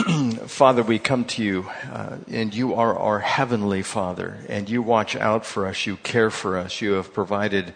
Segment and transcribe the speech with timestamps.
[0.46, 5.16] Father, we come to you, uh, and you are our heavenly Father, and you watch
[5.16, 7.74] out for us, you care for us, you have provided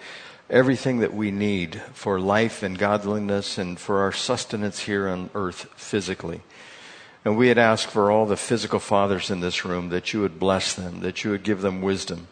[0.48, 5.66] everything that we need for life and godliness and for our sustenance here on earth
[5.76, 6.40] physically.
[7.24, 10.38] And we had asked for all the physical fathers in this room that you would
[10.38, 12.28] bless them, that you would give them wisdom.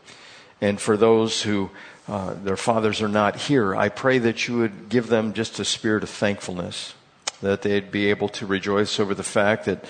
[0.61, 1.71] And for those who
[2.09, 5.65] uh, their fathers are not here, I pray that you would give them just a
[5.65, 6.95] spirit of thankfulness,
[7.43, 9.85] that they'd be able to rejoice over the fact that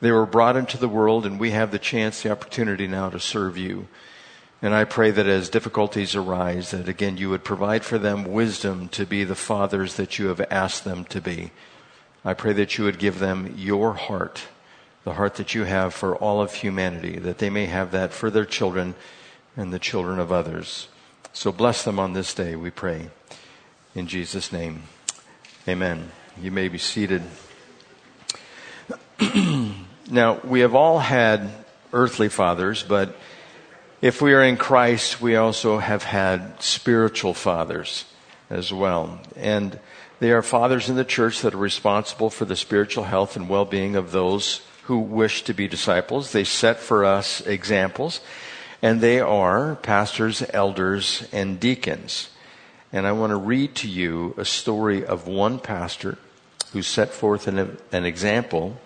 [0.00, 3.18] they were brought into the world and we have the chance, the opportunity now to
[3.18, 3.88] serve you.
[4.60, 8.88] And I pray that as difficulties arise, that again you would provide for them wisdom
[8.90, 11.52] to be the fathers that you have asked them to be.
[12.24, 14.42] I pray that you would give them your heart,
[15.04, 18.30] the heart that you have for all of humanity, that they may have that for
[18.30, 18.96] their children
[19.56, 20.88] and the children of others.
[21.32, 23.10] So bless them on this day, we pray.
[23.94, 24.82] In Jesus' name,
[25.68, 26.10] amen.
[26.40, 27.22] You may be seated.
[30.08, 31.50] now, we have all had
[31.92, 33.16] earthly fathers, but
[34.00, 38.04] if we are in Christ, we also have had spiritual fathers
[38.50, 39.18] as well.
[39.34, 39.80] And
[40.20, 43.96] they are fathers in the church that are responsible for the spiritual health and well-being
[43.96, 46.30] of those who wish to be disciples.
[46.30, 48.20] They set for us examples,
[48.80, 52.30] and they are pastors, elders, and deacons.
[52.92, 56.16] And I want to read to you a story of one pastor
[56.72, 58.78] who set forth an, an example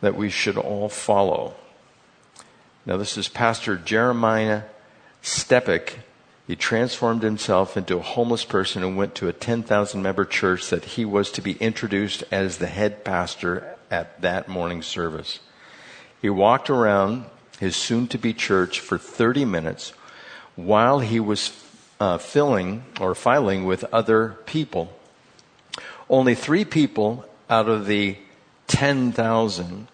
[0.00, 1.54] that we should all follow.
[2.86, 4.62] Now, this is Pastor Jeremiah
[5.22, 5.98] Steepek.
[6.46, 10.84] He transformed himself into a homeless person and went to a 10,000 member church that
[10.84, 15.40] he was to be introduced as the head pastor at that morning service.
[16.20, 17.26] He walked around
[17.58, 19.92] his soon to be church for 30 minutes
[20.56, 21.52] while he was
[22.00, 24.92] uh, filling or filing with other people.
[26.10, 28.18] Only three people out of the
[28.66, 29.86] 10,000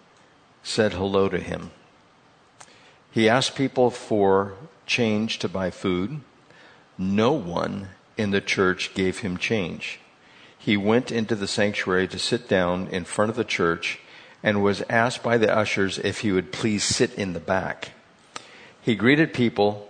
[0.63, 1.69] said hello to him.
[3.11, 4.55] He asked people for
[4.87, 6.21] change to buy food.
[6.97, 9.99] No one in the church gave him change.
[10.57, 13.99] He went into the sanctuary to sit down in front of the church
[14.41, 17.91] and was asked by the ushers if he would please sit in the back.
[18.81, 19.87] He greeted people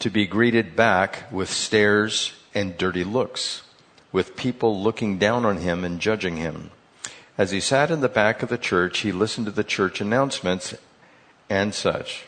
[0.00, 3.62] to be greeted back with stares and dirty looks,
[4.12, 6.70] with people looking down on him and judging him.
[7.38, 10.74] As he sat in the back of the church, he listened to the church announcements
[11.48, 12.26] and such.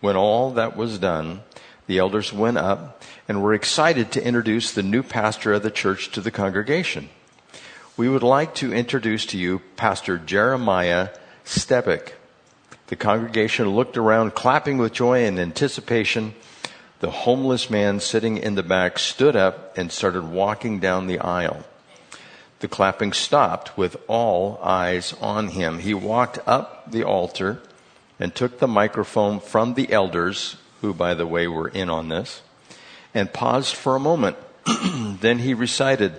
[0.00, 1.40] When all that was done,
[1.86, 6.10] the elders went up and were excited to introduce the new pastor of the church
[6.12, 7.08] to the congregation.
[7.96, 11.10] We would like to introduce to you Pastor Jeremiah
[11.44, 12.12] Steepek.
[12.88, 16.34] The congregation looked around, clapping with joy and anticipation.
[17.04, 21.62] The homeless man sitting in the back stood up and started walking down the aisle.
[22.60, 25.80] The clapping stopped with all eyes on him.
[25.80, 27.60] He walked up the altar
[28.18, 32.40] and took the microphone from the elders, who, by the way, were in on this,
[33.12, 34.38] and paused for a moment.
[35.20, 36.14] then he recited,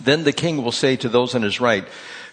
[0.00, 1.88] Then the king will say to those on his right,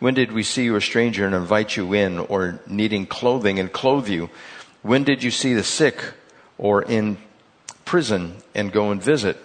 [0.00, 3.72] When did we see you a stranger and invite you in or needing clothing and
[3.72, 4.30] clothe you?
[4.82, 6.02] When did you see the sick
[6.58, 7.18] or in
[7.84, 9.36] prison and go and visit?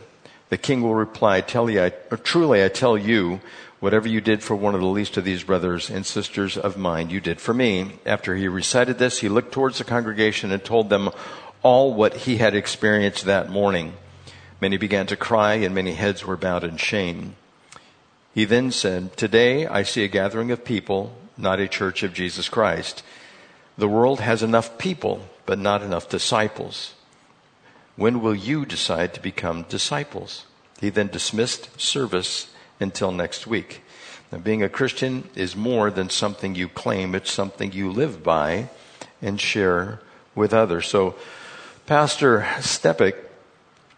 [0.50, 1.92] The king will reply, you,
[2.24, 3.42] truly I tell you,
[3.86, 7.12] Whatever you did for one of the least of these brothers and sisters of mine,
[7.12, 8.00] you did for me.
[8.04, 11.12] After he recited this, he looked towards the congregation and told them
[11.62, 13.94] all what he had experienced that morning.
[14.60, 17.36] Many began to cry and many heads were bowed in shame.
[18.36, 22.50] He then said, Today I see a gathering of people, not a church of Jesus
[22.50, 23.02] Christ.
[23.78, 26.96] The world has enough people, but not enough disciples.
[27.96, 30.46] When will you decide to become disciples?
[30.82, 33.82] He then dismissed service until next week.
[34.34, 38.68] Now, being a Christian is more than something you claim, it's something you live by
[39.22, 40.02] and share
[40.36, 40.88] with others.
[40.88, 41.16] So,
[41.86, 43.16] Pastor Steepek,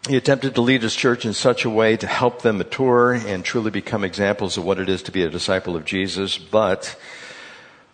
[0.08, 3.44] he attempted to lead his church in such a way to help them mature and
[3.44, 6.38] truly become examples of what it is to be a disciple of Jesus.
[6.38, 6.98] But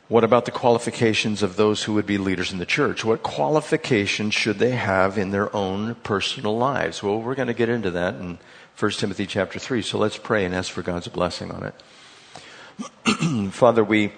[0.09, 3.05] what about the qualifications of those who would be leaders in the church?
[3.05, 7.03] What qualifications should they have in their own personal lives?
[7.03, 8.39] Well, we're going to get into that in
[8.79, 9.83] 1 Timothy chapter 3.
[9.83, 11.73] So let's pray and ask for God's blessing on
[13.07, 13.51] it.
[13.53, 14.13] Father, we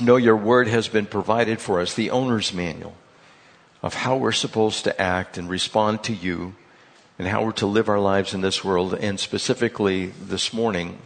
[0.00, 2.94] know your word has been provided for us, the owner's manual.
[3.84, 6.54] of how we're supposed to act and respond to you
[7.18, 10.98] and how we're to live our lives in this world, and specifically this morning,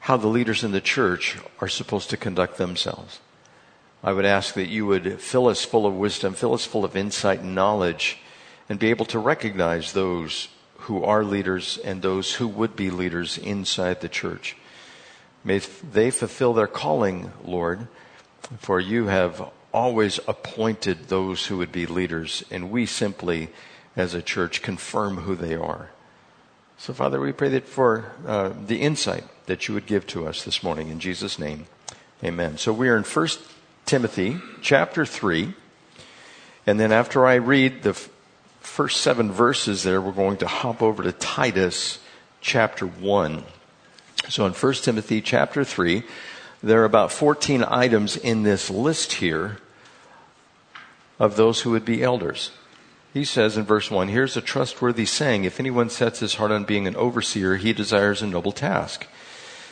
[0.00, 3.20] how the leaders in the church are supposed to conduct themselves.
[4.02, 6.96] I would ask that you would fill us full of wisdom, fill us full of
[6.96, 8.18] insight and knowledge,
[8.68, 10.48] and be able to recognize those
[10.80, 14.56] who are leaders and those who would be leaders inside the church.
[15.42, 17.88] May they fulfill their calling, Lord,
[18.58, 23.48] for you have always appointed those who would be leaders, and we simply,
[23.96, 25.90] as a church, confirm who they are.
[26.78, 30.44] So, Father, we pray that for uh, the insight that you would give to us
[30.44, 31.66] this morning in Jesus' name.
[32.22, 32.58] Amen.
[32.58, 33.28] So we are in 1
[33.86, 35.54] Timothy chapter 3.
[36.66, 38.08] And then after I read the f-
[38.60, 41.98] first seven verses there, we're going to hop over to Titus
[42.40, 43.44] chapter 1.
[44.28, 46.02] So in 1 Timothy chapter 3,
[46.62, 49.58] there are about 14 items in this list here
[51.18, 52.50] of those who would be elders.
[53.16, 56.64] He says in verse 1 Here's a trustworthy saying if anyone sets his heart on
[56.64, 59.06] being an overseer, he desires a noble task.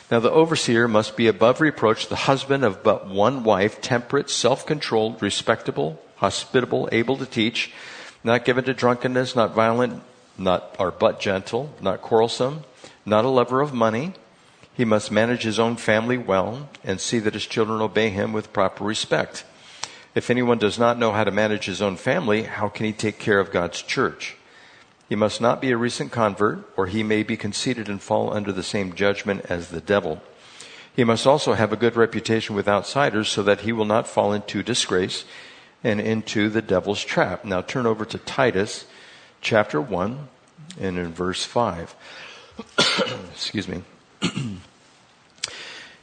[0.09, 4.65] Now the overseer must be above reproach, the husband of but one wife, temperate, self
[4.65, 7.71] controlled, respectable, hospitable, able to teach,
[8.23, 10.01] not given to drunkenness, not violent,
[10.39, 12.63] not or but gentle, not quarrelsome,
[13.05, 14.13] not a lover of money.
[14.73, 18.51] He must manage his own family well and see that his children obey him with
[18.51, 19.45] proper respect.
[20.15, 23.19] If anyone does not know how to manage his own family, how can he take
[23.19, 24.37] care of God's church?
[25.09, 28.53] He must not be a recent convert, or he may be conceited and fall under
[28.53, 30.21] the same judgment as the devil.
[30.95, 34.31] He must also have a good reputation with outsiders so that he will not fall
[34.31, 35.25] into disgrace
[35.83, 37.43] and into the devil's trap.
[37.43, 38.85] Now turn over to Titus
[39.41, 40.29] chapter 1
[40.79, 41.93] and in verse 5.
[43.33, 43.83] Excuse me.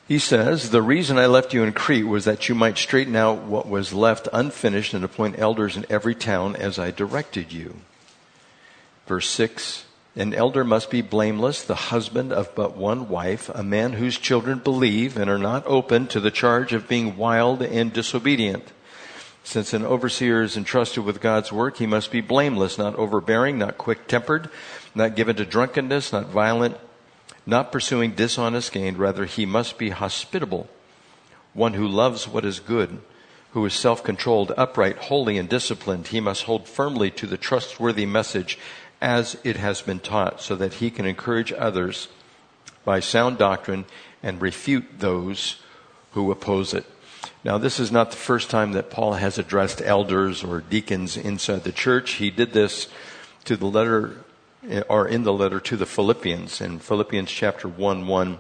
[0.09, 3.43] He says, The reason I left you in Crete was that you might straighten out
[3.43, 7.77] what was left unfinished and appoint elders in every town as I directed you.
[9.07, 9.85] Verse 6
[10.17, 14.59] An elder must be blameless, the husband of but one wife, a man whose children
[14.59, 18.73] believe and are not open to the charge of being wild and disobedient.
[19.45, 23.79] Since an overseer is entrusted with God's work, he must be blameless, not overbearing, not
[23.79, 24.51] quick tempered,
[24.95, 26.77] not given to drunkenness, not violent
[27.47, 30.69] not pursuing dishonest gain, rather, he must be hospitable,
[31.55, 33.01] one who loves what is good,
[33.53, 36.09] who is self controlled, upright, holy, and disciplined.
[36.09, 38.59] He must hold firmly to the trustworthy message
[39.01, 42.09] as it has been taught, so that he can encourage others
[42.85, 43.85] by sound doctrine
[44.23, 45.57] and refute those
[46.13, 46.85] who oppose it.
[47.45, 51.65] Now, this is not the first time that Paul has addressed elders or deacons inside
[51.65, 52.13] the church.
[52.13, 52.89] He did this
[53.45, 54.22] to the letter
[54.89, 56.61] are in the letter to the Philippians.
[56.61, 58.39] In Philippians chapter 1 1,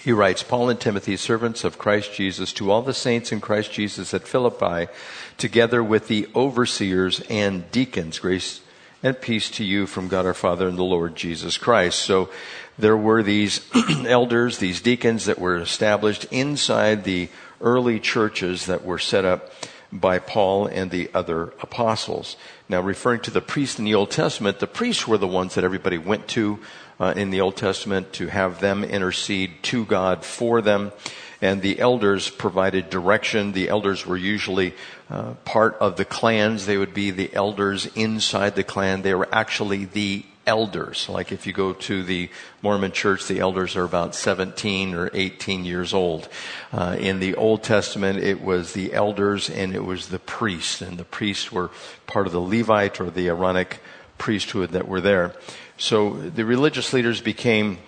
[0.00, 3.72] he writes, Paul and Timothy, servants of Christ Jesus, to all the saints in Christ
[3.72, 4.90] Jesus at Philippi,
[5.36, 8.60] together with the overseers and deacons, grace
[9.02, 12.00] and peace to you from God our Father and the Lord Jesus Christ.
[12.00, 12.30] So
[12.78, 13.60] there were these
[14.06, 17.28] elders, these deacons that were established inside the
[17.60, 19.52] early churches that were set up
[19.92, 22.36] by Paul and the other apostles.
[22.70, 25.64] Now, referring to the priests in the Old Testament, the priests were the ones that
[25.64, 26.58] everybody went to
[27.00, 30.92] uh, in the Old Testament to have them intercede to God for them.
[31.40, 33.52] And the elders provided direction.
[33.52, 34.74] The elders were usually
[35.08, 36.66] uh, part of the clans.
[36.66, 39.00] They would be the elders inside the clan.
[39.00, 41.08] They were actually the elders.
[41.10, 42.30] Like if you go to the
[42.62, 46.28] Mormon church, the elders are about 17 or 18 years old.
[46.72, 50.96] Uh, in the Old Testament, it was the elders and it was the priests, and
[50.96, 51.70] the priests were
[52.06, 53.80] part of the Levite or the Aaronic
[54.16, 55.34] priesthood that were there.
[55.76, 57.78] So the religious leaders became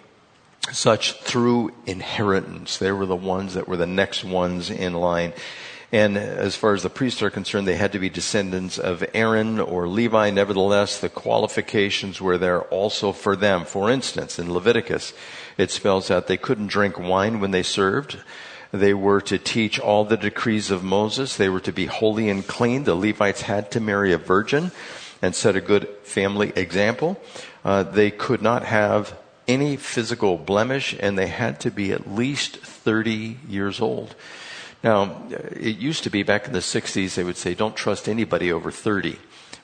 [0.71, 2.77] such through inheritance.
[2.77, 5.33] They were the ones that were the next ones in line.
[5.93, 9.59] And as far as the priests are concerned, they had to be descendants of Aaron
[9.59, 10.31] or Levi.
[10.31, 13.65] Nevertheless, the qualifications were there also for them.
[13.65, 15.13] For instance, in Leviticus,
[15.59, 18.21] it spells out they couldn't drink wine when they served.
[18.71, 21.37] They were to teach all the decrees of Moses.
[21.37, 22.85] They were to be holy and clean.
[22.85, 24.71] The Levites had to marry a virgin
[25.21, 27.21] and set a good family example.
[27.65, 29.19] Uh, they could not have
[29.49, 34.15] any physical blemish and they had to be at least 30 years old.
[34.83, 38.51] Now, it used to be back in the 60s, they would say, don't trust anybody
[38.51, 39.19] over 30.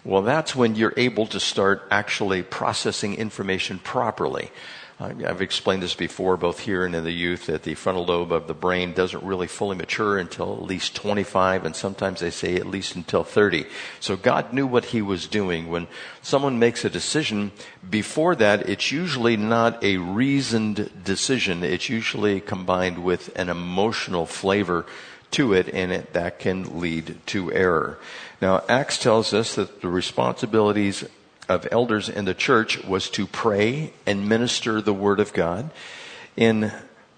[0.04, 4.50] Well, that's when you're able to start actually processing information properly.
[4.98, 8.46] I've explained this before, both here and in the youth, that the frontal lobe of
[8.46, 12.66] the brain doesn't really fully mature until at least 25, and sometimes they say at
[12.66, 13.66] least until 30.
[14.00, 15.68] So God knew what He was doing.
[15.68, 15.86] When
[16.22, 17.52] someone makes a decision,
[17.88, 21.62] before that, it's usually not a reasoned decision.
[21.62, 24.86] It's usually combined with an emotional flavor
[25.32, 27.98] to it, and it, that can lead to error.
[28.40, 31.04] Now, Acts tells us that the responsibilities
[31.48, 35.70] of elders in the church was to pray and minister the word of God.
[36.36, 36.72] In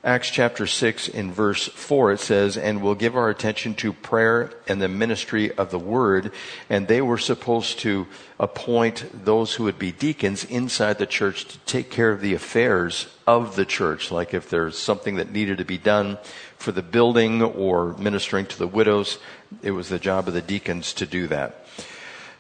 [0.05, 4.53] Acts chapter 6 in verse 4 it says, and we'll give our attention to prayer
[4.69, 6.31] and the ministry of the word.
[6.71, 8.07] And they were supposed to
[8.39, 13.09] appoint those who would be deacons inside the church to take care of the affairs
[13.27, 14.13] of the church.
[14.13, 16.19] Like if there's something that needed to be done
[16.57, 19.19] for the building or ministering to the widows,
[19.63, 21.67] it was the job of the deacons to do that.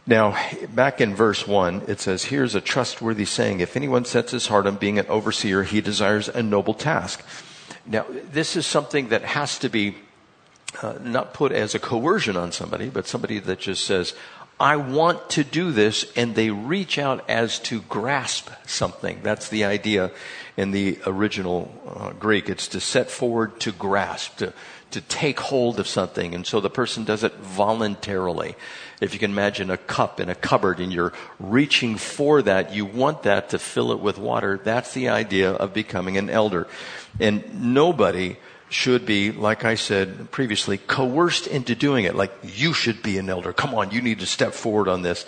[0.08, 0.42] Now,
[0.74, 3.60] back in verse 1, it says, Here's a trustworthy saying.
[3.60, 7.22] If anyone sets his heart on being an overseer, he desires a noble task.
[7.84, 9.96] Now, this is something that has to be
[10.80, 14.14] uh, not put as a coercion on somebody, but somebody that just says,
[14.58, 19.20] I want to do this, and they reach out as to grasp something.
[19.22, 20.10] That's the idea
[20.56, 22.48] in the original uh, Greek.
[22.48, 24.54] It's to set forward to grasp, to,
[24.92, 26.34] to take hold of something.
[26.34, 28.56] And so the person does it voluntarily.
[29.00, 32.85] If you can imagine a cup in a cupboard and you're reaching for that, you
[32.85, 34.61] want that to fill it with water.
[34.62, 36.67] That's the idea of becoming an elder.
[37.21, 38.37] And nobody
[38.71, 42.14] should be, like I said previously, coerced into doing it.
[42.14, 43.52] Like, you should be an elder.
[43.52, 45.25] Come on, you need to step forward on this.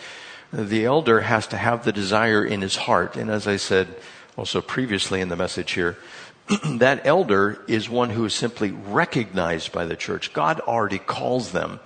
[0.53, 3.17] The elder has to have the desire in his heart.
[3.17, 3.89] And as I said
[4.37, 5.97] also previously in the message here,
[6.65, 10.33] that elder is one who is simply recognized by the church.
[10.33, 11.79] God already calls them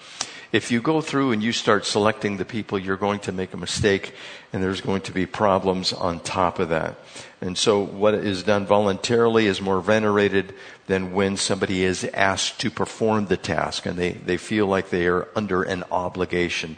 [0.55, 3.57] if you go through and you start selecting the people, you're going to make a
[3.57, 4.15] mistake
[4.53, 6.97] and there's going to be problems on top of that.
[7.41, 10.55] And so what is done voluntarily is more venerated
[10.87, 15.09] than when somebody is asked to perform the task and they, they feel like they
[15.09, 16.77] are under an obligation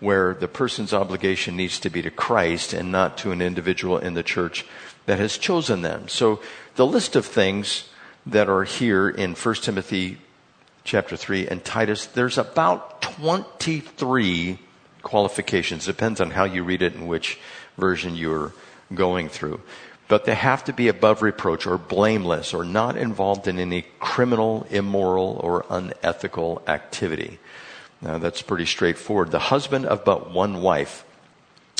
[0.00, 4.14] where the person's obligation needs to be to Christ and not to an individual in
[4.14, 4.64] the church
[5.04, 6.08] that has chosen them.
[6.08, 6.40] So
[6.76, 7.90] the list of things
[8.24, 10.16] that are here in 1 Timothy
[10.88, 14.58] chapter 3 and Titus, there's about 23
[15.02, 15.86] qualifications.
[15.86, 17.38] Depends on how you read it and which
[17.76, 18.52] version you're
[18.94, 19.60] going through.
[20.08, 24.66] But they have to be above reproach or blameless or not involved in any criminal,
[24.70, 27.38] immoral, or unethical activity.
[28.00, 29.30] Now that's pretty straightforward.
[29.30, 31.04] The husband of but one wife.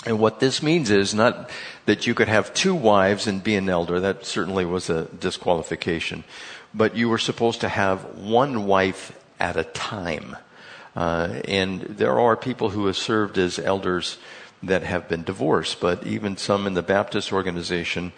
[0.07, 1.51] And what this means is not
[1.87, 3.99] that you could have two wives and be an elder.
[3.99, 6.25] That certainly was a disqualification
[6.75, 10.37] but you were supposed to have one wife at a time.
[10.97, 14.19] Uh, and there are people who have served as elders
[14.63, 18.13] that have been divorced, but even some in the Baptist organization,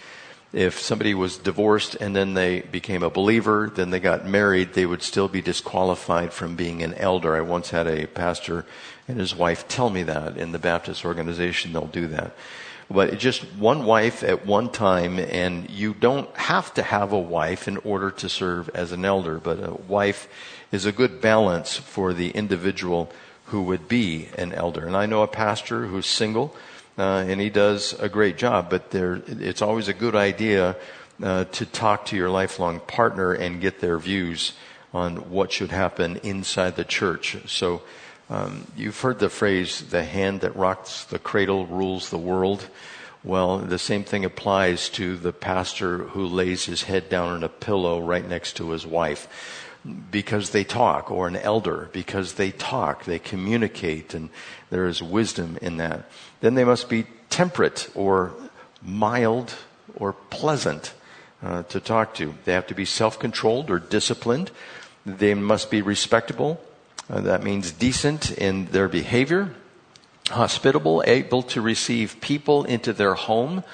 [0.53, 4.87] if somebody was divorced and then they became a believer, then they got married, they
[4.87, 7.37] would still be disqualified from being an elder.
[7.37, 8.65] I once had a pastor
[9.07, 12.35] and his wife tell me that in the Baptist organization, they'll do that
[12.91, 17.69] but just one wife at one time, and you don't have to have a wife
[17.69, 20.29] in order to serve as an elder, but a wife
[20.73, 23.11] is a good balance for the individual
[23.47, 24.87] who would be an elder.
[24.87, 26.55] And I know a pastor who's single,
[26.97, 30.77] uh, and he does a great job, but there, it's always a good idea
[31.23, 34.53] uh, to talk to your lifelong partner and get their views
[34.95, 37.37] on what should happen inside the church.
[37.47, 37.83] So
[38.29, 42.69] um, you've heard the phrase, the hand that rocks the cradle rules the world.
[43.23, 47.49] Well, the same thing applies to the pastor who lays his head down on a
[47.49, 49.60] pillow right next to his wife
[50.11, 54.31] because they talk, or an elder because they talk, they communicate, and
[54.71, 56.05] there is wisdom in that.
[56.41, 58.33] Then they must be temperate or
[58.83, 59.55] mild
[59.97, 60.93] or pleasant
[61.43, 62.35] uh, to talk to.
[62.45, 64.51] They have to be self controlled or disciplined.
[65.07, 66.61] They must be respectable
[67.11, 69.51] uh, that means decent in their behavior,
[70.29, 73.65] hospitable, able to receive people into their home.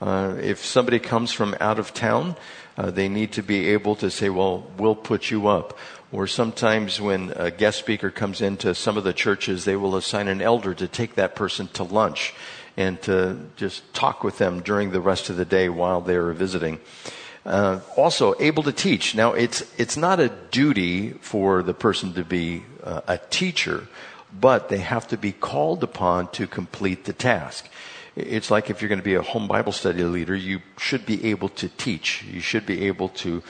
[0.00, 2.36] Uh, if somebody comes from out of town,
[2.76, 5.78] uh, they need to be able to say, well, we'll put you up.
[6.12, 10.28] Or sometimes when a guest speaker comes into some of the churches, they will assign
[10.28, 12.34] an elder to take that person to lunch
[12.76, 16.80] and to just talk with them during the rest of the day while they're visiting.
[17.46, 19.14] Uh, also able to teach.
[19.14, 23.86] Now, it's it's not a duty for the person to be uh, a teacher,
[24.32, 27.68] but they have to be called upon to complete the task.
[28.16, 31.24] It's like if you're going to be a home Bible study leader, you should be
[31.30, 32.22] able to teach.
[32.22, 33.42] You should be able to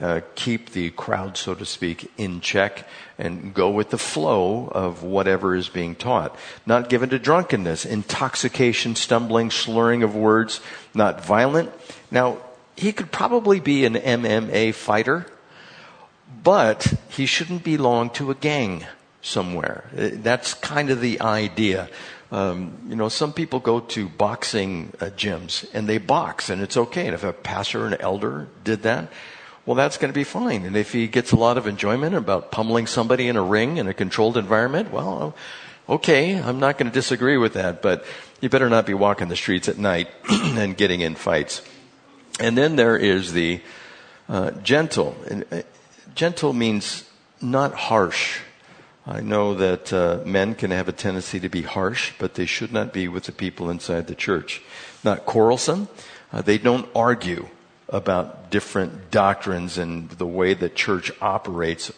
[0.00, 2.88] uh, keep the crowd, so to speak, in check
[3.18, 6.36] and go with the flow of whatever is being taught.
[6.66, 10.60] Not given to drunkenness, intoxication, stumbling, slurring of words,
[10.94, 11.70] not violent.
[12.10, 12.38] Now,
[12.76, 15.26] he could probably be an MMA fighter,
[16.42, 18.86] but he shouldn't belong to a gang
[19.20, 19.84] somewhere.
[19.96, 21.88] Uh, that's kind of the idea.
[22.32, 26.78] Um, you know, some people go to boxing uh, gyms and they box, and it's
[26.78, 27.06] okay.
[27.06, 29.12] And if a pastor or an elder did that,
[29.66, 30.64] well, that's going to be fine.
[30.64, 33.86] And if he gets a lot of enjoyment about pummeling somebody in a ring in
[33.86, 35.36] a controlled environment, well,
[35.88, 38.04] okay, I'm not going to disagree with that, but
[38.40, 41.62] you better not be walking the streets at night and getting in fights.
[42.40, 43.60] And then there is the
[44.28, 45.14] uh, gentle.
[45.28, 45.62] And, uh,
[46.14, 47.04] gentle means
[47.42, 48.40] not harsh.
[49.06, 52.72] I know that uh, men can have a tendency to be harsh, but they should
[52.72, 54.62] not be with the people inside the church.
[55.02, 55.88] Not quarrelsome.
[56.32, 57.48] Uh, they don't argue
[57.88, 61.92] about different doctrines and the way the church operates.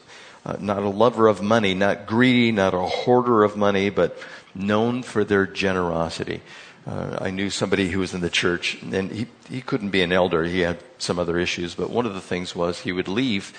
[0.46, 4.16] Uh, not a lover of money, not greedy, not a hoarder of money, but
[4.54, 6.40] known for their generosity.
[6.86, 10.12] Uh, I knew somebody who was in the church, and he, he couldn't be an
[10.12, 10.44] elder.
[10.44, 13.52] He had some other issues, but one of the things was he would leave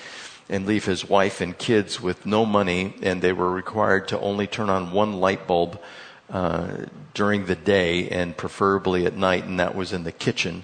[0.49, 4.47] and leave his wife and kids with no money, and they were required to only
[4.47, 5.79] turn on one light bulb
[6.29, 10.63] uh, during the day and preferably at night, and that was in the kitchen.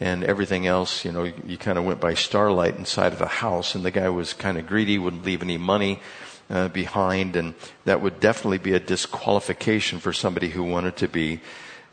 [0.00, 3.26] And everything else, you know, you, you kind of went by starlight inside of a
[3.26, 6.00] house, and the guy was kind of greedy, wouldn't leave any money
[6.48, 11.40] uh, behind, and that would definitely be a disqualification for somebody who wanted to be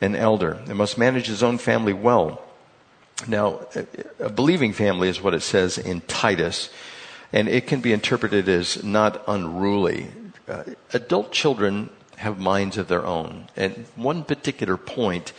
[0.02, 0.60] an elder.
[0.66, 2.42] He must manage his own family well.
[3.28, 3.68] Now,
[4.20, 6.70] a believing family is what it says in Titus
[7.34, 10.08] and it can be interpreted as not unruly.
[10.48, 13.48] Uh, adult children have minds of their own.
[13.56, 15.34] At one particular point,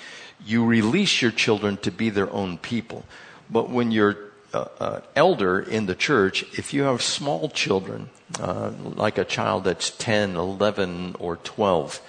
[0.44, 3.04] you release your children to be their own people.
[3.50, 4.16] But when you're
[4.54, 9.64] uh, uh, elder in the church, if you have small children, uh, like a child
[9.64, 12.00] that's 10, 11, or 12,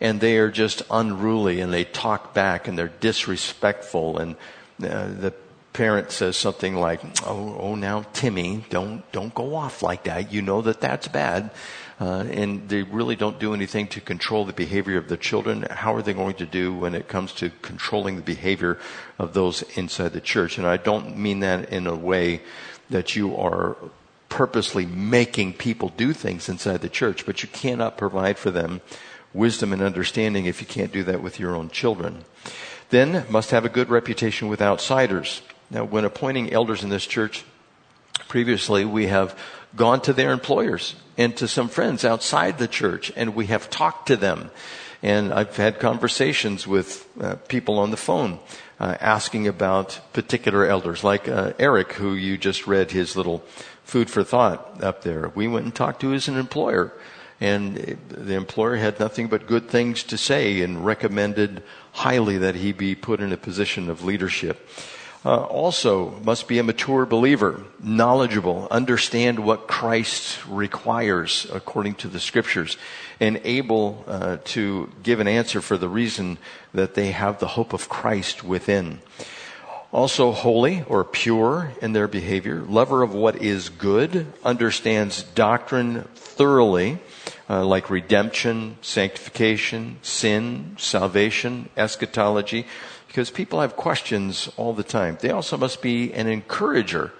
[0.00, 4.36] and they are just unruly and they talk back and they're disrespectful and
[4.82, 5.32] uh, the
[5.74, 10.32] parent says something like, "Oh, oh, now Timmy, don't don't go off like that.
[10.32, 11.50] You know that that's bad."
[12.00, 15.66] Uh, and they really don't do anything to control the behavior of the children.
[15.70, 18.78] How are they going to do when it comes to controlling the behavior
[19.18, 20.58] of those inside the church?
[20.58, 22.40] And I don't mean that in a way
[22.90, 23.76] that you are
[24.28, 28.80] purposely making people do things inside the church, but you cannot provide for them
[29.32, 32.24] wisdom and understanding if you can't do that with your own children.
[32.90, 35.42] Then must have a good reputation with outsiders.
[35.70, 37.44] Now, when appointing elders in this church,
[38.28, 39.38] previously we have
[39.76, 44.08] gone to their employers and to some friends outside the church and we have talked
[44.08, 44.50] to them.
[45.02, 48.38] And I've had conversations with uh, people on the phone
[48.80, 53.44] uh, asking about particular elders, like uh, Eric, who you just read his little
[53.82, 55.30] food for thought up there.
[55.34, 56.92] We went and talked to his employer,
[57.40, 62.72] and the employer had nothing but good things to say and recommended highly that he
[62.72, 64.66] be put in a position of leadership
[65.24, 72.20] uh, also must be a mature believer, knowledgeable, understand what Christ requires according to the
[72.20, 72.76] scriptures,
[73.20, 76.38] and able uh, to give an answer for the reason
[76.74, 79.00] that they have the hope of Christ within.
[79.92, 86.98] Also holy or pure in their behavior, lover of what is good, understands doctrine thoroughly,
[87.48, 92.66] uh, like redemption, sanctification, sin, salvation, eschatology,
[93.14, 95.16] because people have questions all the time.
[95.20, 97.12] They also must be an encourager.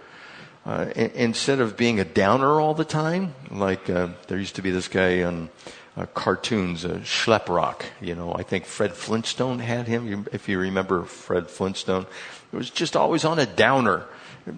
[0.67, 4.73] Uh, instead of being a downer all the time, like uh, there used to be
[4.73, 5.51] this guy on
[5.97, 7.83] uh, cartoons, uh, Schleprock.
[8.01, 10.27] You know, I think Fred Flintstone had him.
[10.33, 12.07] If you remember Fred Flintstone,
[12.53, 14.05] it was just always on a downer.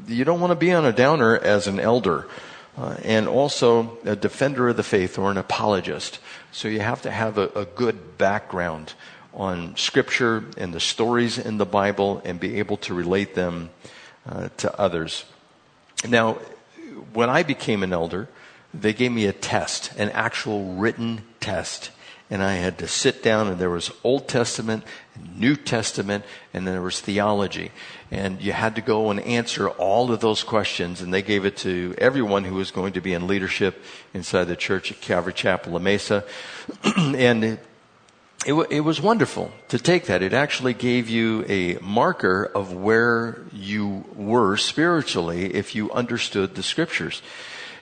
[0.08, 2.26] You don't want to be on a downer as an elder,
[2.78, 6.18] uh, and also a defender of the faith or an apologist.
[6.50, 8.94] So you have to have a, a good background
[9.36, 13.70] on Scripture and the stories in the Bible and be able to relate them
[14.28, 15.26] uh, to others.
[16.08, 16.38] Now,
[17.12, 18.28] when I became an elder,
[18.72, 21.90] they gave me a test, an actual written test.
[22.28, 24.82] And I had to sit down, and there was Old Testament,
[25.36, 27.70] New Testament, and then there was theology.
[28.10, 31.56] And you had to go and answer all of those questions, and they gave it
[31.58, 33.80] to everyone who was going to be in leadership
[34.12, 36.24] inside the church at Calvary Chapel La Mesa.
[36.96, 37.58] and
[38.46, 40.22] it, w- it was wonderful to take that.
[40.22, 46.62] It actually gave you a marker of where you were spiritually if you understood the
[46.62, 47.22] scriptures.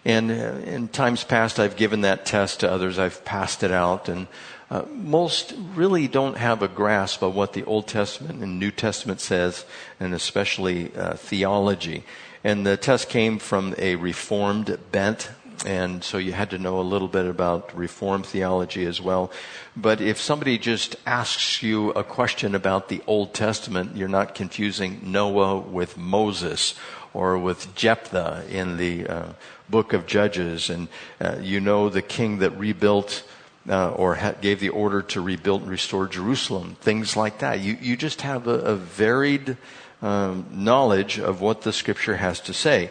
[0.06, 2.98] And uh, in times past, I've given that test to others.
[2.98, 4.26] I've passed it out, and
[4.70, 9.20] uh, most really don't have a grasp of what the Old Testament and New Testament
[9.20, 9.66] says,
[10.00, 12.04] and especially uh, theology.
[12.42, 15.30] And the test came from a Reformed bent
[15.64, 19.30] and so you had to know a little bit about reform theology as well.
[19.76, 25.00] But if somebody just asks you a question about the Old Testament, you're not confusing
[25.02, 26.74] Noah with Moses
[27.12, 29.32] or with Jephthah in the uh,
[29.68, 30.88] book of Judges, and
[31.20, 33.22] uh, you know the king that rebuilt
[33.68, 37.60] uh, or ha- gave the order to rebuild and restore Jerusalem, things like that.
[37.60, 39.56] You, you just have a, a varied
[40.02, 42.90] um, knowledge of what the scripture has to say.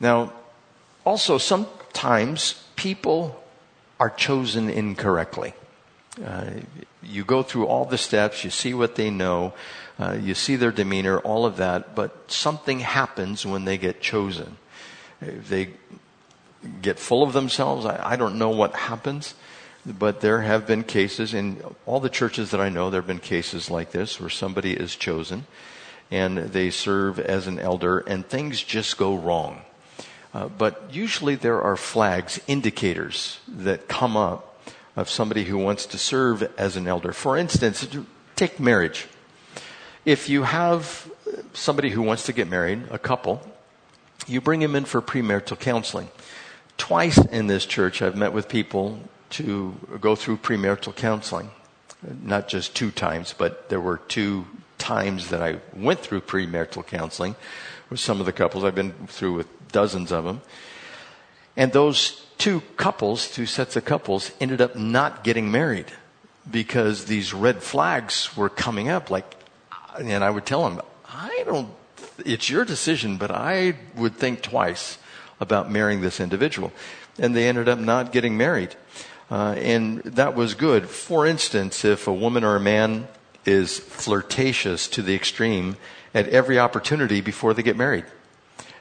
[0.00, 0.32] Now,
[1.04, 1.38] also,
[1.98, 3.42] sometimes people
[3.98, 5.52] are chosen incorrectly.
[6.24, 6.50] Uh,
[7.02, 9.52] you go through all the steps, you see what they know,
[9.98, 14.58] uh, you see their demeanor, all of that, but something happens when they get chosen.
[15.20, 15.70] They
[16.80, 17.84] get full of themselves.
[17.84, 19.34] I, I don't know what happens,
[19.84, 23.18] but there have been cases in all the churches that I know, there have been
[23.18, 25.46] cases like this where somebody is chosen
[26.12, 29.62] and they serve as an elder and things just go wrong.
[30.38, 34.56] Uh, but usually there are flags, indicators that come up
[34.94, 37.12] of somebody who wants to serve as an elder.
[37.12, 37.88] For instance,
[38.36, 39.08] take marriage.
[40.04, 41.10] If you have
[41.54, 43.42] somebody who wants to get married, a couple,
[44.28, 46.08] you bring him in for premarital counseling.
[46.76, 51.50] Twice in this church, I've met with people to go through premarital counseling.
[52.22, 54.46] Not just two times, but there were two
[54.78, 57.34] times that I went through premarital counseling
[57.90, 58.62] with some of the couples.
[58.62, 60.40] I've been through with dozens of them.
[61.56, 65.86] And those two couples, two sets of couples, ended up not getting married
[66.50, 69.10] because these red flags were coming up.
[69.10, 69.34] Like,
[69.98, 71.70] and I would tell them, I don't,
[72.24, 74.98] it's your decision, but I would think twice
[75.40, 76.72] about marrying this individual.
[77.18, 78.76] And they ended up not getting married.
[79.30, 80.88] Uh, and that was good.
[80.88, 83.08] For instance, if a woman or a man
[83.44, 85.76] is flirtatious to the extreme
[86.14, 88.04] at every opportunity before they get married,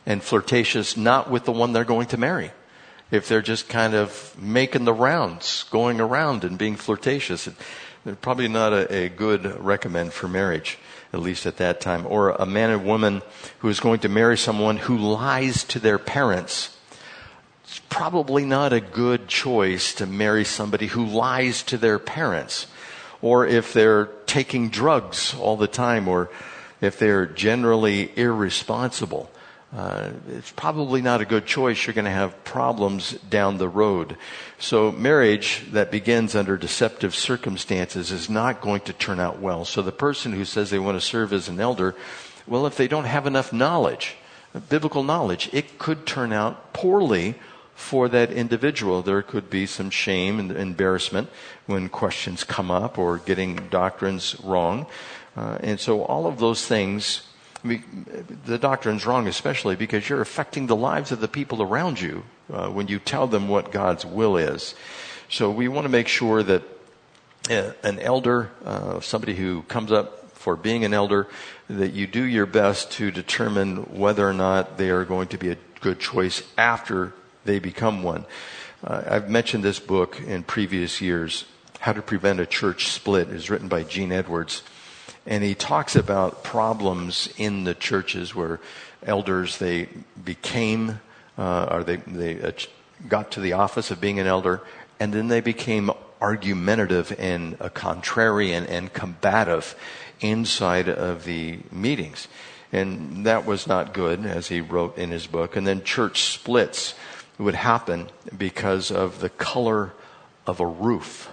[0.08, 2.52] and flirtatious not with the one they're going to marry
[3.12, 7.48] if they're just kind of making the rounds, going around and being flirtatious.
[8.04, 10.78] They're probably not a, a, good recommend for marriage,
[11.13, 12.06] at least at that time.
[12.08, 13.22] Or a man and woman
[13.60, 16.76] who is going to marry someone who lies to their parents.
[17.65, 22.67] It's probably not a good choice to marry somebody who lies to their parents.
[23.22, 26.30] Or if they're taking drugs all the time, or
[26.80, 29.32] if they're generally irresponsible
[29.78, 31.86] uh, it's probably not a good choice.
[31.86, 34.18] You're going to have problems down the road.
[34.58, 39.66] So marriage that begins under deceptive circumstances is not going to turn out well.
[39.66, 41.94] So the person who says they want to serve as an elder,
[42.48, 44.16] well, if they don't have enough knowledge,
[44.68, 47.36] biblical knowledge, it could turn out poorly
[47.76, 49.04] for that individual.
[49.04, 51.30] There could be some shame and embarrassment
[51.68, 54.88] when questions come up or getting doctrines wrong.
[55.36, 57.28] Uh, and so all of those things
[58.45, 62.69] the doctrine's wrong, especially because you're affecting the lives of the people around you uh,
[62.69, 64.75] when you tell them what God's will is.
[65.30, 66.63] So we want to make sure that
[67.49, 71.27] uh, an elder, uh, somebody who comes up for being an elder,
[71.69, 75.49] that you do your best to determine whether or not they are going to be
[75.49, 77.13] a good choice after
[77.45, 78.25] they become one.
[78.84, 81.45] Uh, I've mentioned this book in previous years,
[81.80, 84.63] How to Prevent a Church Split, is written by Gene Edwards
[85.28, 88.60] and he talks about problems in the churches where
[89.04, 89.90] elders they
[90.24, 91.00] became
[91.38, 92.54] uh, or they they
[93.08, 94.62] got to the office of being an elder,
[95.00, 99.76] and then they became argumentative and uh, contrarian and combative
[100.20, 102.28] inside of the meetings.
[102.72, 105.56] And that was not good, as he wrote in his book.
[105.56, 106.96] And then church splits
[107.38, 109.94] would happen because of the color
[110.48, 111.32] of a roof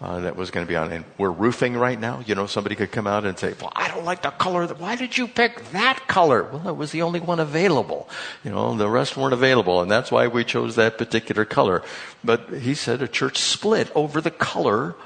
[0.00, 0.92] uh, that was going to be on.
[0.92, 2.22] And we're roofing right now.
[2.26, 4.66] You know, somebody could come out and say, well, I don't like the color.
[4.66, 6.42] Why did you pick that color?
[6.44, 8.08] Well, it was the only one available.
[8.44, 9.80] You know, the rest weren't available.
[9.80, 11.82] And that's why we chose that particular color.
[12.22, 14.96] But he said a church split over the color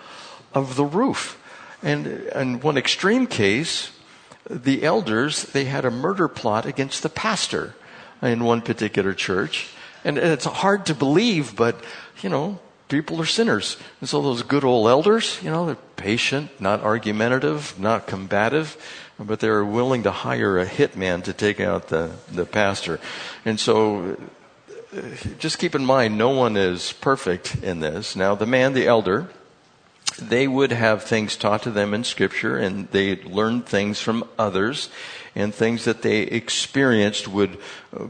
[0.53, 1.40] of the roof.
[1.83, 3.92] And in one extreme case,
[4.48, 7.76] the elders, they had a murder plot against the pastor
[8.20, 9.68] in one particular church.
[10.03, 11.81] And it's hard to believe, but,
[12.22, 12.59] you know,
[12.90, 13.79] people are sinners.
[14.00, 18.76] And so those good old elders, you know, they're patient, not argumentative, not combative,
[19.18, 23.00] but they're willing to hire a hitman to take out the, the pastor.
[23.44, 24.18] And so
[25.38, 28.16] just keep in mind, no one is perfect in this.
[28.16, 29.29] Now, the man, the elder,
[30.20, 34.90] they would have things taught to them in scripture and they learned things from others
[35.35, 37.59] and things that they experienced would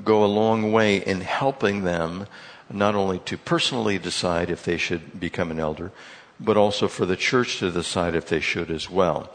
[0.05, 2.27] go a long way in helping them
[2.72, 5.92] not only to personally decide if they should become an elder,
[6.38, 9.33] but also for the church to decide if they should as well.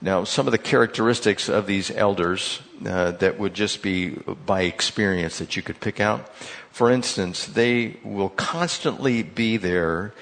[0.00, 5.38] Now, some of the characteristics of these elders uh, that would just be by experience
[5.38, 6.28] that you could pick out.
[6.70, 10.12] For instance, they will constantly be there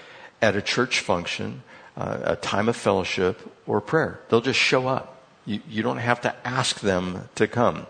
[0.43, 1.63] at a church function,
[1.97, 4.21] uh, a time of fellowship, or prayer.
[4.29, 5.20] They'll just show up.
[5.51, 7.89] You, you don't have to ask them to come.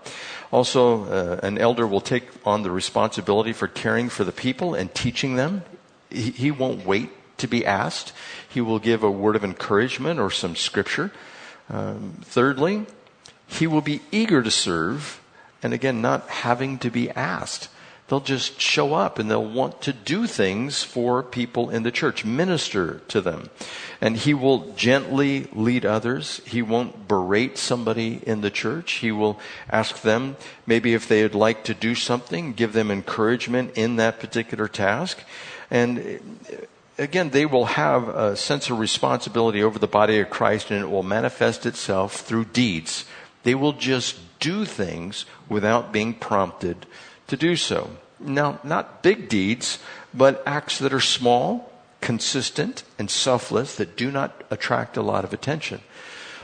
[0.50, 4.94] Also, uh, an elder will take on the responsibility for caring for the people and
[4.94, 5.64] teaching them.
[6.08, 8.14] He, he won't wait to be asked.
[8.48, 11.12] He will give a word of encouragement or some scripture.
[11.68, 12.86] Um, thirdly,
[13.46, 15.20] he will be eager to serve,
[15.62, 17.68] and again, not having to be asked.
[18.10, 22.24] They'll just show up and they'll want to do things for people in the church,
[22.24, 23.50] minister to them.
[24.00, 26.40] And he will gently lead others.
[26.44, 28.94] He won't berate somebody in the church.
[28.94, 29.38] He will
[29.70, 34.66] ask them maybe if they'd like to do something, give them encouragement in that particular
[34.66, 35.22] task.
[35.70, 36.00] And
[36.52, 36.56] uh,
[36.98, 40.90] again, they will have a sense of responsibility over the body of Christ and it
[40.90, 43.04] will manifest itself through deeds.
[43.44, 46.86] They will just do things without being prompted
[47.28, 47.90] to do so.
[48.20, 49.78] Now, not big deeds,
[50.12, 55.32] but acts that are small, consistent, and selfless that do not attract a lot of
[55.32, 55.80] attention.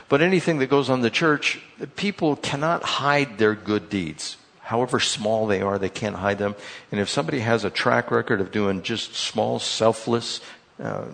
[0.09, 1.59] But anything that goes on the church,
[1.95, 4.37] people cannot hide their good deeds.
[4.61, 6.55] However small they are, they can't hide them.
[6.91, 10.41] And if somebody has a track record of doing just small, selfless
[10.81, 11.05] uh,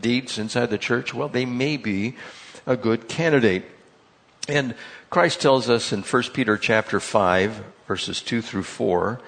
[0.00, 2.16] deeds inside the church, well, they may be
[2.66, 3.64] a good candidate.
[4.48, 4.74] And
[5.10, 9.20] Christ tells us in 1 Peter chapter 5, verses 2 through 4,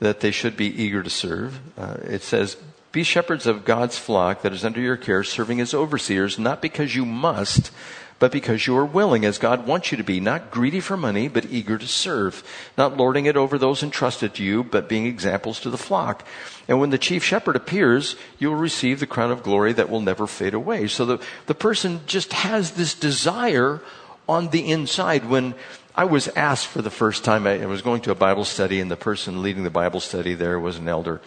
[0.00, 1.60] that they should be eager to serve.
[1.78, 2.56] Uh, it says,
[2.90, 6.96] Be shepherds of God's flock that is under your care, serving as overseers, not because
[6.96, 7.70] you must,
[8.18, 11.26] but because you are willing, as God wants you to be, not greedy for money,
[11.26, 12.44] but eager to serve,
[12.76, 16.26] not lording it over those entrusted to you, but being examples to the flock.
[16.68, 20.02] And when the chief shepherd appears, you will receive the crown of glory that will
[20.02, 20.86] never fade away.
[20.86, 23.80] So the, the person just has this desire
[24.28, 25.54] on the inside when
[26.00, 28.90] I was asked for the first time, I, was going to a Bible study, and
[28.90, 31.20] the person leading the Bible study there was an elder.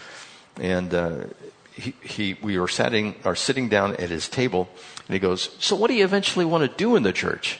[0.59, 1.25] And uh,
[1.73, 4.67] he, he, we were sitting, are sitting down at his table,
[5.07, 7.59] and he goes, So, what do you eventually want to do in the church?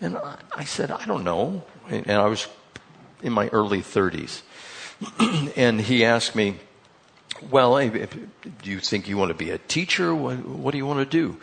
[0.00, 1.64] And I, I said, I don't know.
[1.90, 2.48] And, and I was
[3.22, 4.40] in my early 30s.
[5.54, 6.54] and he asked me,
[7.50, 10.14] Well, do you think you want to be a teacher?
[10.14, 11.38] What, what do you want to do?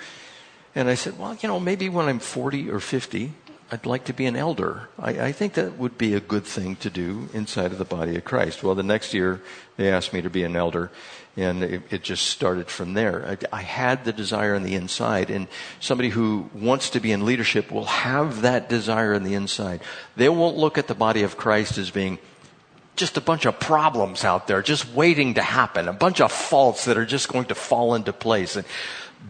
[0.73, 3.33] And I said, Well, you know, maybe when I'm 40 or 50,
[3.71, 4.89] I'd like to be an elder.
[4.99, 8.15] I, I, think that would be a good thing to do inside of the body
[8.15, 8.61] of Christ.
[8.61, 9.41] Well, the next year
[9.75, 10.91] they asked me to be an elder,
[11.35, 13.37] and it, it just started from there.
[13.51, 15.47] I, I, had the desire on the inside, and
[15.79, 19.81] somebody who wants to be in leadership will have that desire on the inside.
[20.15, 22.19] They won't look at the body of Christ as being
[22.95, 26.85] just a bunch of problems out there, just waiting to happen, a bunch of faults
[26.85, 28.55] that are just going to fall into place.
[28.55, 28.65] And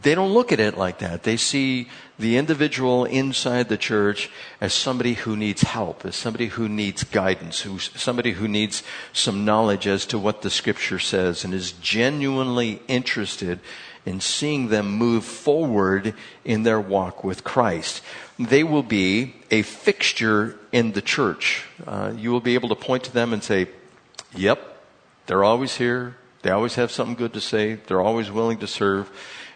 [0.01, 1.23] they don't look at it like that.
[1.23, 4.29] They see the individual inside the church
[4.61, 9.43] as somebody who needs help, as somebody who needs guidance, who's somebody who needs some
[9.43, 13.59] knowledge as to what the scripture says and is genuinely interested
[14.05, 16.13] in seeing them move forward
[16.45, 18.01] in their walk with Christ.
[18.37, 21.65] They will be a fixture in the church.
[21.85, 23.67] Uh, you will be able to point to them and say,
[24.35, 24.77] yep,
[25.25, 26.15] they're always here.
[26.43, 27.75] They always have something good to say.
[27.75, 29.09] They're always willing to serve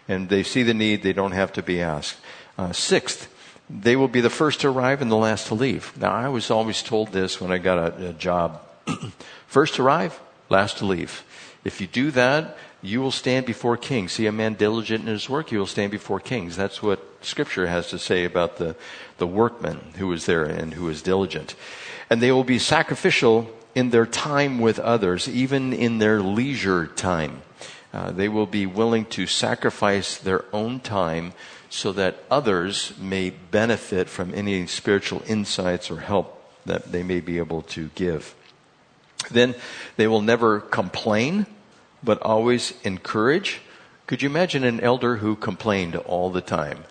[0.08, 1.02] and they see the need.
[1.02, 2.16] They don't have to be asked.
[2.60, 3.32] Uh, sixth,
[3.70, 5.96] they will be the first to arrive and the last to leave.
[5.96, 8.60] Now, I was always told this when I got a, a job
[9.46, 10.20] first to arrive,
[10.50, 11.24] last to leave.
[11.64, 14.12] If you do that, you will stand before kings.
[14.12, 16.54] See a man diligent in his work, you will stand before kings.
[16.54, 18.76] That's what scripture has to say about the,
[19.16, 21.54] the workman who is there and who is diligent.
[22.10, 27.40] And they will be sacrificial in their time with others, even in their leisure time.
[27.94, 31.32] Uh, they will be willing to sacrifice their own time
[31.70, 37.38] so that others may benefit from any spiritual insights or help that they may be
[37.38, 38.34] able to give.
[39.30, 39.54] Then
[39.96, 41.46] they will never complain,
[42.02, 43.60] but always encourage.
[44.06, 46.84] Could you imagine an elder who complained all the time?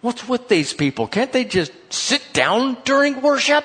[0.00, 1.08] What's with these people?
[1.08, 3.64] Can't they just sit down during worship?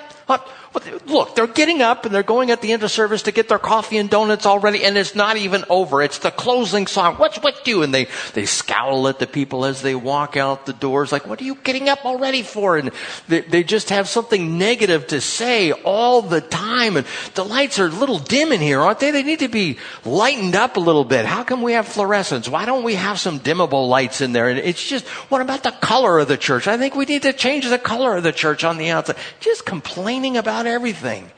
[1.06, 3.60] Look, they're getting up and they're going at the end of service to get their
[3.60, 6.02] coffee and donuts already, and it's not even over.
[6.02, 7.16] It's the closing song.
[7.16, 7.84] What's with you?
[7.84, 11.40] And they, they scowl at the people as they walk out the doors, like, what
[11.42, 12.78] are you getting up already for?
[12.78, 12.92] And
[13.28, 16.98] they, they just have something negative to say all the time.
[16.98, 17.06] And
[17.36, 19.12] the lights are a little dim in here, aren't they?
[19.12, 21.26] They need to be lightened up a little bit.
[21.26, 22.50] How come we have fluorescents?
[22.50, 24.50] Why don't we have some dimmable lights in there?
[24.50, 26.68] And it's just, what about the color of the church?
[26.68, 29.18] I think we need to change the color of the church on the outside.
[29.40, 31.32] Just complaining about everything.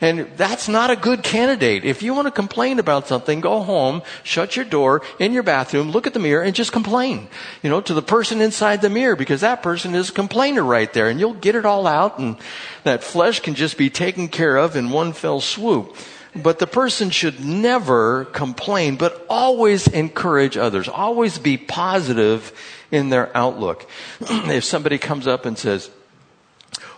[0.00, 1.84] And that's not a good candidate.
[1.84, 5.92] If you want to complain about something, go home, shut your door in your bathroom,
[5.92, 7.28] look at the mirror and just complain,
[7.62, 10.92] you know, to the person inside the mirror because that person is a complainer right
[10.92, 12.36] there and you'll get it all out and
[12.82, 15.96] that flesh can just be taken care of in one fell swoop.
[16.36, 20.88] But the person should never complain, but always encourage others.
[20.88, 22.52] Always be positive
[22.90, 23.88] in their outlook.
[24.20, 25.90] if somebody comes up and says,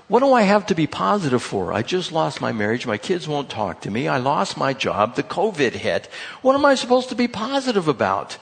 [0.08, 1.72] what do I have to be positive for?
[1.72, 2.86] I just lost my marriage.
[2.86, 4.06] My kids won't talk to me.
[4.06, 5.16] I lost my job.
[5.16, 6.08] The COVID hit.
[6.42, 8.38] What am I supposed to be positive about?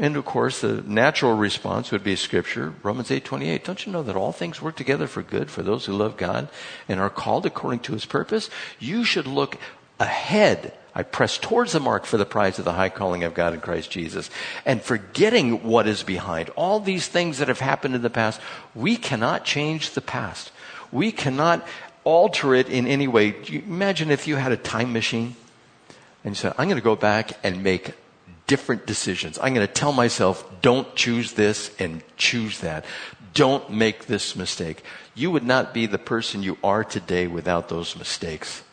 [0.00, 3.64] And of course, the natural response would be scripture, Romans 8:28.
[3.64, 6.48] Don't you know that all things work together for good for those who love God
[6.88, 8.48] and are called according to his purpose?
[8.78, 9.58] You should look
[10.00, 10.72] ahead.
[10.94, 13.60] I press towards the mark for the prize of the high calling of God in
[13.60, 14.30] Christ Jesus.
[14.64, 18.40] And forgetting what is behind, all these things that have happened in the past,
[18.74, 20.50] we cannot change the past.
[20.92, 21.66] We cannot
[22.04, 23.34] alter it in any way.
[23.48, 25.36] Imagine if you had a time machine
[26.24, 27.94] and you said, I'm going to go back and make
[28.46, 29.38] different decisions.
[29.40, 32.84] I'm going to tell myself, don't choose this and choose that.
[33.32, 34.82] Don't make this mistake.
[35.14, 38.64] You would not be the person you are today without those mistakes.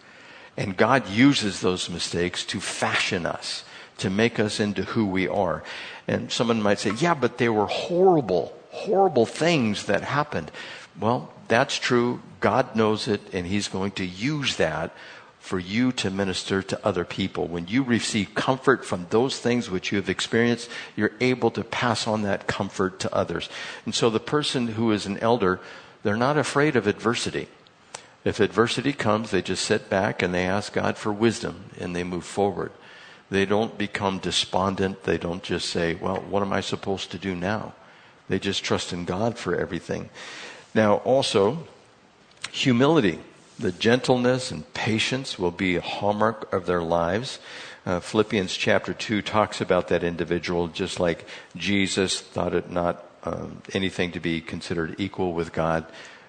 [0.56, 3.64] And God uses those mistakes to fashion us,
[4.00, 5.64] to make us into who we are.
[6.08, 10.52] And someone might say, yeah, but they were horrible, horrible things that happened.
[11.00, 12.22] Well, that's true.
[12.40, 14.94] God knows it, and He's going to use that
[15.40, 17.48] for you to minister to other people.
[17.48, 22.06] When you receive comfort from those things which you have experienced, you're able to pass
[22.06, 23.48] on that comfort to others.
[23.86, 25.62] And so the person who is an elder,
[26.04, 27.48] they're not afraid of adversity.
[28.26, 32.04] If adversity comes, they just sit back and they ask God for wisdom and they
[32.04, 32.74] move forward.
[33.30, 35.04] They don't become despondent.
[35.04, 37.74] They don't just say, well, what am I supposed to do now?
[38.28, 40.10] They just trust in God for everything.
[40.74, 41.68] Now, also,
[42.52, 43.20] humility.
[43.60, 47.40] The gentleness and patience will be a hallmark of their lives.
[47.86, 51.26] Uh, Philippians chapter 2 talks about that individual, just like
[51.56, 55.86] Jesus thought it not um, anything to be considered equal with God.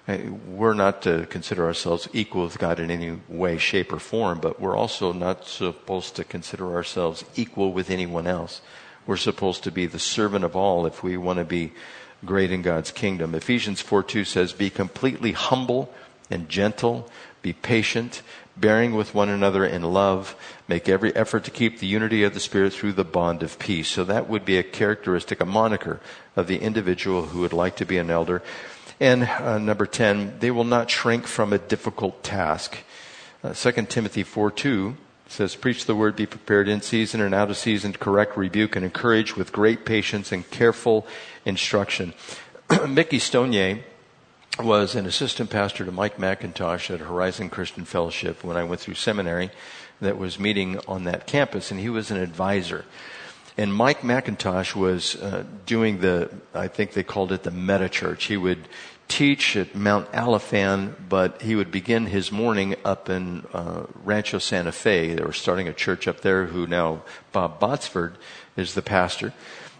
[0.07, 4.39] Uh, we're not to consider ourselves equal with God in any way, shape, or form,
[4.39, 8.61] but we're also not supposed to consider ourselves equal with anyone else.
[9.05, 11.73] We're supposed to be the servant of all if we want to be
[12.25, 13.35] great in God's kingdom.
[13.35, 15.93] Ephesians 4 2 says, Be completely humble
[16.29, 17.09] and gentle.
[17.41, 18.21] Be patient,
[18.57, 20.35] bearing with one another in love.
[20.67, 23.87] Make every effort to keep the unity of the Spirit through the bond of peace.
[23.87, 26.01] So that would be a characteristic, a moniker
[26.35, 28.41] of the individual who would like to be an elder.
[28.99, 32.77] And uh, number 10, they will not shrink from a difficult task.
[33.41, 34.97] Uh, 2 Timothy 4 2
[35.31, 38.83] says, Preach the word, be prepared in season and out of season correct, rebuke, and
[38.83, 41.05] encourage with great patience and careful
[41.45, 42.13] instruction.
[42.87, 43.83] Mickey Stonier
[44.59, 48.95] was an assistant pastor to Mike MacIntosh at Horizon Christian Fellowship when I went through
[48.95, 49.51] seminary
[50.01, 52.85] that was meeting on that campus, and he was an advisor.
[53.57, 58.25] And Mike MacIntosh was uh, doing the, I think they called it the meta church.
[58.25, 58.67] He would
[59.09, 64.71] teach at Mount Alifan, but he would begin his morning up in uh, Rancho Santa
[64.71, 65.15] Fe.
[65.15, 67.01] They were starting a church up there who now
[67.33, 68.13] Bob Botsford
[68.55, 69.33] is the pastor.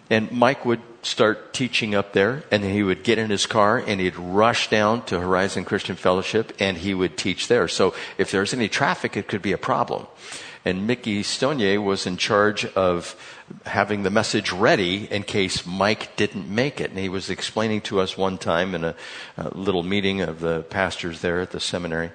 [0.10, 3.78] And Mike would start teaching up there, and then he would get in his car
[3.78, 7.68] and he'd rush down to Horizon Christian Fellowship and he would teach there.
[7.68, 10.08] So if there's any traffic, it could be a problem.
[10.66, 13.16] And Mickey Stonier was in charge of
[13.66, 16.90] having the message ready in case Mike didn't make it.
[16.90, 18.96] And he was explaining to us one time in a,
[19.38, 22.12] a little meeting of the pastors there at the seminary.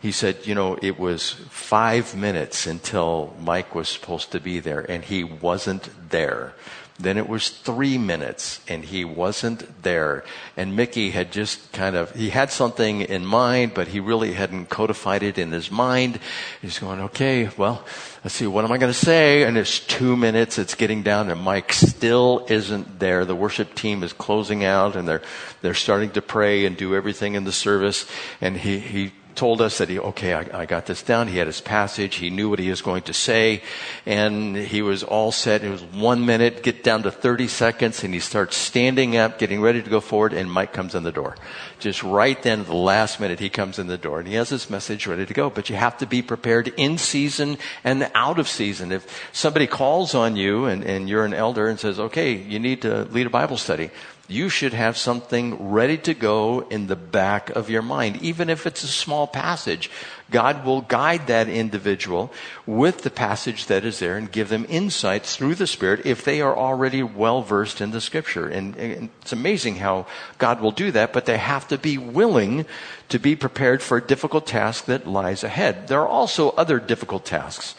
[0.00, 4.80] He said, you know, it was five minutes until Mike was supposed to be there
[4.80, 6.52] and he wasn't there.
[6.98, 10.24] Then it was three minutes and he wasn't there.
[10.56, 14.68] And Mickey had just kind of, he had something in mind, but he really hadn't
[14.68, 16.20] codified it in his mind.
[16.62, 17.84] He's going, okay, well,
[18.22, 19.42] let's see, what am I going to say?
[19.42, 23.24] And it's two minutes, it's getting down and Mike still isn't there.
[23.24, 25.22] The worship team is closing out and they're,
[25.62, 28.08] they're starting to pray and do everything in the service.
[28.40, 31.28] And he, he told us that he, okay, I, I, got this down.
[31.28, 32.16] He had his passage.
[32.16, 33.62] He knew what he was going to say.
[34.06, 35.62] And he was all set.
[35.64, 39.60] It was one minute, get down to 30 seconds, and he starts standing up, getting
[39.60, 41.36] ready to go forward, and Mike comes in the door.
[41.78, 44.70] Just right then, the last minute, he comes in the door, and he has his
[44.70, 45.50] message ready to go.
[45.50, 48.92] But you have to be prepared in season and out of season.
[48.92, 52.82] If somebody calls on you and, and you're an elder and says, okay, you need
[52.82, 53.90] to lead a Bible study,
[54.28, 58.66] you should have something ready to go in the back of your mind, even if
[58.66, 59.90] it's a small passage.
[60.30, 62.32] God will guide that individual
[62.66, 66.40] with the passage that is there and give them insights through the Spirit if they
[66.40, 68.48] are already well versed in the Scripture.
[68.48, 70.06] And, and, it's amazing how
[70.38, 72.64] God will do that, but they have to be willing
[73.10, 75.88] to be prepared for a difficult task that lies ahead.
[75.88, 77.74] There are also other difficult tasks.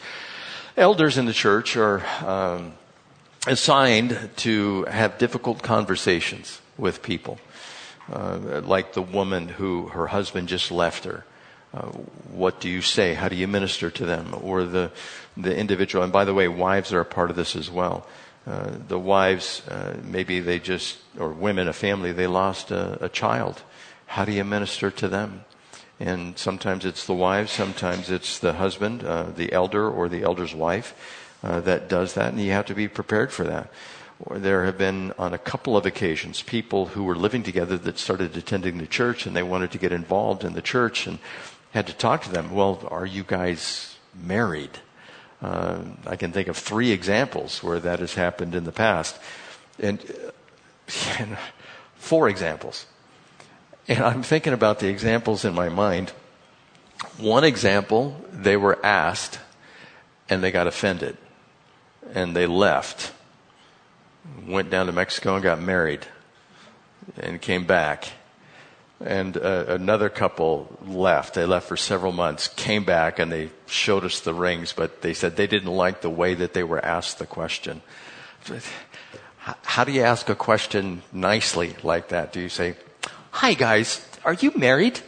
[0.76, 2.04] Elders in the church are.
[2.24, 2.74] Um,
[3.46, 7.38] assigned to have difficult conversations with people,
[8.12, 11.24] uh, like the woman who her husband just left her.
[11.72, 11.86] Uh,
[12.32, 13.14] what do you say?
[13.14, 14.34] How do you minister to them?
[14.40, 14.90] Or the
[15.36, 16.02] the individual.
[16.02, 18.06] And by the way, wives are a part of this as well.
[18.46, 23.08] Uh, the wives, uh, maybe they just, or women, a family, they lost a, a
[23.08, 23.62] child.
[24.06, 25.44] How do you minister to them?
[25.98, 30.54] And sometimes it's the wives, sometimes it's the husband, uh, the elder, or the elder's
[30.54, 30.94] wife
[31.46, 33.70] uh, that does that, and you have to be prepared for that.
[34.18, 37.98] or there have been on a couple of occasions people who were living together that
[37.98, 41.18] started attending the church and they wanted to get involved in the church and
[41.70, 42.52] had to talk to them.
[42.52, 44.70] Well, are you guys married?
[45.40, 49.16] Uh, I can think of three examples where that has happened in the past.
[49.78, 50.00] And,
[51.18, 51.36] and
[51.94, 52.86] four examples.
[53.86, 56.10] And I'm thinking about the examples in my mind.
[57.18, 59.38] One example, they were asked
[60.28, 61.18] and they got offended
[62.14, 63.12] and they left
[64.46, 66.06] went down to Mexico and got married
[67.16, 68.12] and came back.
[69.04, 71.34] And uh, another couple left.
[71.34, 75.12] They left for several months, came back, and they showed us the rings, but they
[75.12, 77.82] said they didn't like the way that they were asked the question.
[79.38, 82.32] How do you ask a question nicely like that?
[82.32, 82.76] Do you say,
[83.32, 85.00] Hi, guys, are you married?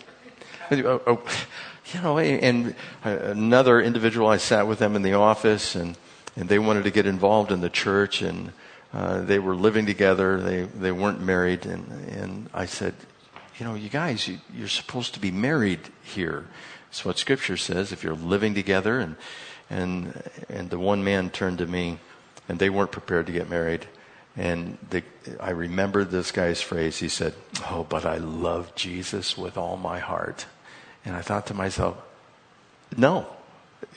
[0.70, 1.22] Oh, oh,
[1.94, 5.96] you know, and another individual, I sat with them in the office, and,
[6.38, 8.52] and they wanted to get involved in the church, and
[8.94, 10.40] uh, they were living together.
[10.40, 12.94] They they weren't married, and and I said,
[13.58, 16.46] you know, you guys, you, you're supposed to be married here.
[16.90, 17.90] It's what Scripture says.
[17.90, 19.16] If you're living together, and
[19.68, 21.98] and and the one man turned to me,
[22.48, 23.86] and they weren't prepared to get married.
[24.36, 24.78] And
[25.40, 26.98] I remembered this guy's phrase.
[26.98, 27.34] He said,
[27.68, 30.46] "Oh, but I love Jesus with all my heart."
[31.04, 31.96] And I thought to myself,
[32.96, 33.26] "No,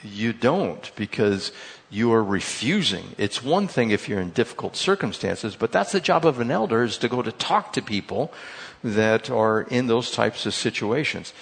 [0.03, 1.51] you don't, because
[1.89, 3.15] you are refusing.
[3.17, 6.83] It's one thing if you're in difficult circumstances, but that's the job of an elder
[6.83, 8.33] is to go to talk to people
[8.83, 11.33] that are in those types of situations.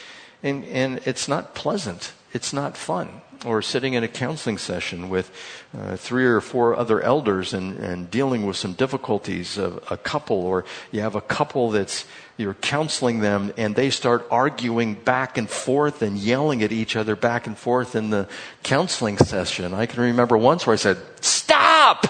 [0.41, 2.13] And, and it's not pleasant.
[2.33, 3.21] It's not fun.
[3.45, 5.31] Or sitting in a counseling session with
[5.77, 10.35] uh, three or four other elders and, and dealing with some difficulties of a couple,
[10.35, 15.49] or you have a couple that's you're counseling them and they start arguing back and
[15.49, 18.27] forth and yelling at each other back and forth in the
[18.63, 19.73] counseling session.
[19.73, 22.07] I can remember once where I said, stop!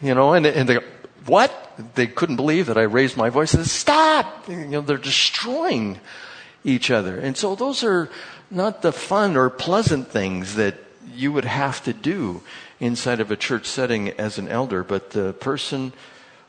[0.00, 0.84] You know, and, and they go,
[1.26, 1.52] what?
[1.94, 4.48] They couldn't believe that I raised my voice and said, stop!
[4.48, 5.98] You know, they're destroying
[6.64, 7.18] each other.
[7.18, 8.10] And so those are
[8.50, 10.76] not the fun or pleasant things that
[11.14, 12.42] you would have to do
[12.78, 15.92] inside of a church setting as an elder, but the person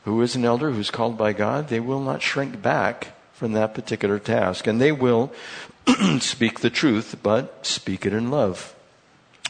[0.04, 3.74] who is an elder, who's called by God, they will not shrink back from that
[3.74, 4.66] particular task.
[4.66, 5.32] And they will
[6.20, 8.74] speak the truth, but speak it in love.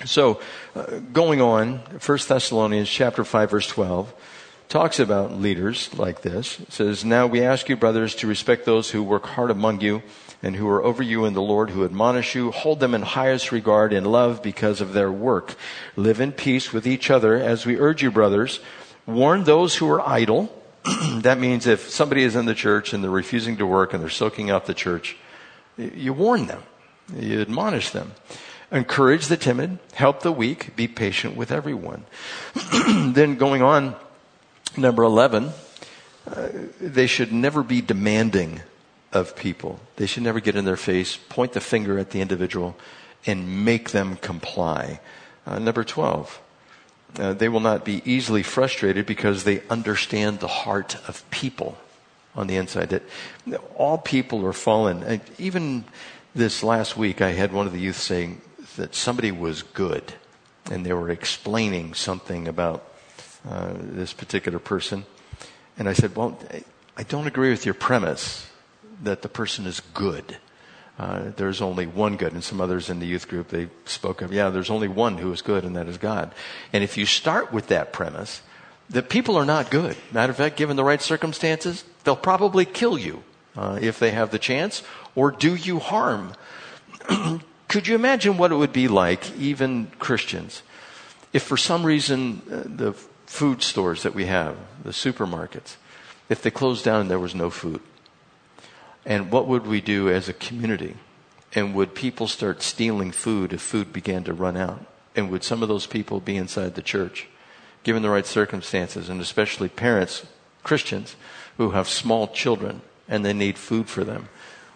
[0.04, 0.40] So,
[0.74, 4.12] uh, going on, 1 Thessalonians chapter 5 verse 12
[4.68, 6.58] talks about leaders like this.
[6.60, 10.02] It says, Now we ask you, brothers, to respect those who work hard among you
[10.42, 12.50] and who are over you in the Lord, who admonish you.
[12.50, 15.54] Hold them in highest regard in love because of their work.
[15.96, 18.60] Live in peace with each other as we urge you, brothers.
[19.06, 20.52] Warn those who are idle
[21.20, 24.10] that means if somebody is in the church and they're refusing to work and they're
[24.10, 25.16] soaking up the church,
[25.76, 26.62] you warn them,
[27.16, 28.12] you admonish them.
[28.70, 32.04] Encourage the timid, help the weak, be patient with everyone.
[32.88, 33.94] then going on,
[34.76, 35.52] number 11,
[36.26, 36.48] uh,
[36.80, 38.62] they should never be demanding
[39.12, 39.80] of people.
[39.96, 42.76] They should never get in their face, point the finger at the individual,
[43.26, 45.00] and make them comply.
[45.46, 46.40] Uh, number 12,
[47.18, 51.76] uh, they will not be easily frustrated because they understand the heart of people
[52.34, 52.88] on the inside.
[52.90, 53.02] That
[53.76, 55.02] all people are fallen.
[55.02, 55.84] And even
[56.34, 58.40] this last week, I had one of the youth saying
[58.76, 60.14] that somebody was good,
[60.70, 62.84] and they were explaining something about
[63.48, 65.04] uh, this particular person.
[65.78, 66.38] And I said, Well,
[66.96, 68.46] I don't agree with your premise
[69.02, 70.38] that the person is good.
[70.98, 72.32] Uh, there's only one good.
[72.32, 75.32] And some others in the youth group, they spoke of, yeah, there's only one who
[75.32, 76.32] is good, and that is God.
[76.72, 78.42] And if you start with that premise,
[78.90, 79.96] that people are not good.
[80.12, 83.22] Matter of fact, given the right circumstances, they'll probably kill you
[83.56, 84.82] uh, if they have the chance,
[85.14, 86.34] or do you harm.
[87.68, 90.62] Could you imagine what it would be like, even Christians,
[91.32, 92.92] if for some reason uh, the
[93.24, 95.76] food stores that we have, the supermarkets,
[96.28, 97.80] if they closed down and there was no food?
[99.04, 100.96] And what would we do as a community?
[101.54, 104.84] And would people start stealing food if food began to run out?
[105.14, 107.28] And would some of those people be inside the church,
[107.82, 110.26] given the right circumstances, and especially parents,
[110.62, 111.16] Christians,
[111.58, 114.28] who have small children and they need food for them?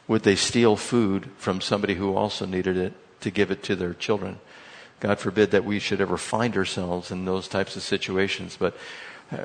[0.09, 3.95] Would they steal food from somebody who also needed it to give it to their
[3.95, 4.41] children?
[5.01, 8.77] God forbid that we should ever find ourselves in those types of situations, but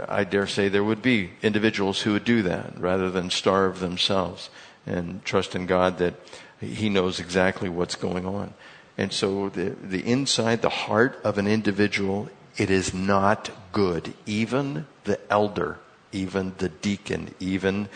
[0.07, 4.49] I dare say there would be individuals who would do that rather than starve themselves
[4.85, 6.15] and trust in God that
[6.59, 8.53] He knows exactly what's going on.
[8.97, 14.13] And so the, the inside, the heart of an individual, it is not good.
[14.25, 15.79] Even the elder,
[16.11, 17.87] even the deacon, even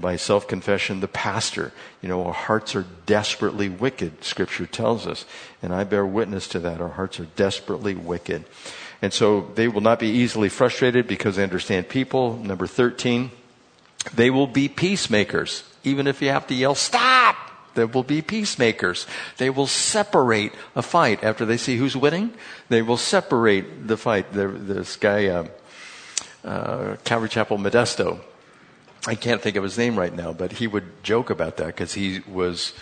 [0.00, 1.72] by self confession, the pastor.
[2.02, 5.24] You know, our hearts are desperately wicked, scripture tells us.
[5.62, 6.80] And I bear witness to that.
[6.80, 8.44] Our hearts are desperately wicked.
[9.02, 12.36] And so they will not be easily frustrated because they understand people.
[12.36, 13.30] Number 13,
[14.14, 15.64] they will be peacemakers.
[15.84, 17.36] Even if you have to yell, stop!
[17.74, 19.06] There will be peacemakers.
[19.36, 22.32] They will separate a fight after they see who's winning.
[22.68, 24.32] They will separate the fight.
[24.32, 25.46] There, this guy, uh,
[26.44, 28.20] uh, Calvary Chapel Modesto,
[29.06, 31.94] I can't think of his name right now, but he would joke about that because
[31.94, 32.72] he was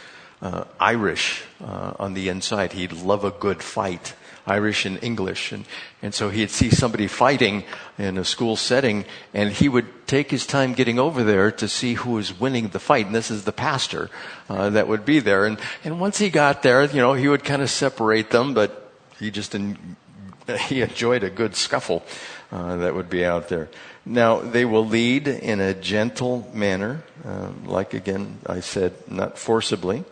[0.41, 2.73] uh, Irish uh, on the inside.
[2.73, 4.15] He'd love a good fight.
[4.47, 5.53] Irish and English.
[5.53, 5.65] And,
[6.03, 7.65] and so he'd see somebody fighting
[7.99, 11.95] in a school setting and he would take his time getting over there to see
[11.95, 13.07] who was winning the fight.
[13.07, 14.11] And this is the pastor
[14.49, 15.47] uh, that would be there.
[15.47, 18.93] And, and once he got there, you know, he would kind of separate them, but
[19.19, 19.97] he just in,
[20.67, 22.03] he enjoyed a good scuffle
[22.51, 23.69] uh, that would be out there.
[24.05, 30.05] Now, they will lead in a gentle manner, uh, like again I said, not forcibly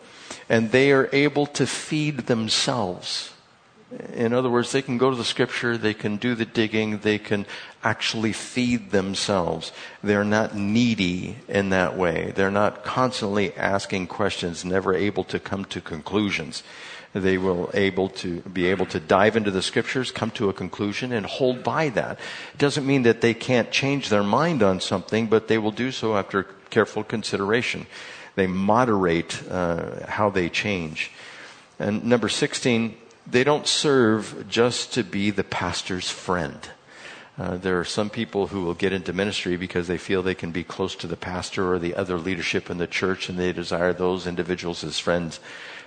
[0.51, 3.31] and they are able to feed themselves.
[4.13, 7.17] In other words, they can go to the scripture, they can do the digging, they
[7.17, 7.45] can
[7.83, 9.71] actually feed themselves.
[10.03, 12.31] They're not needy in that way.
[12.35, 16.63] They're not constantly asking questions, never able to come to conclusions.
[17.13, 21.11] They will able to be able to dive into the scriptures, come to a conclusion,
[21.11, 22.19] and hold by that.
[22.53, 25.91] It doesn't mean that they can't change their mind on something, but they will do
[25.91, 27.85] so after careful consideration
[28.35, 31.11] they moderate uh, how they change.
[31.79, 36.69] And number 16, they don't serve just to be the pastor's friend.
[37.37, 40.51] Uh, there are some people who will get into ministry because they feel they can
[40.51, 43.93] be close to the pastor or the other leadership in the church and they desire
[43.93, 45.39] those individuals as friends.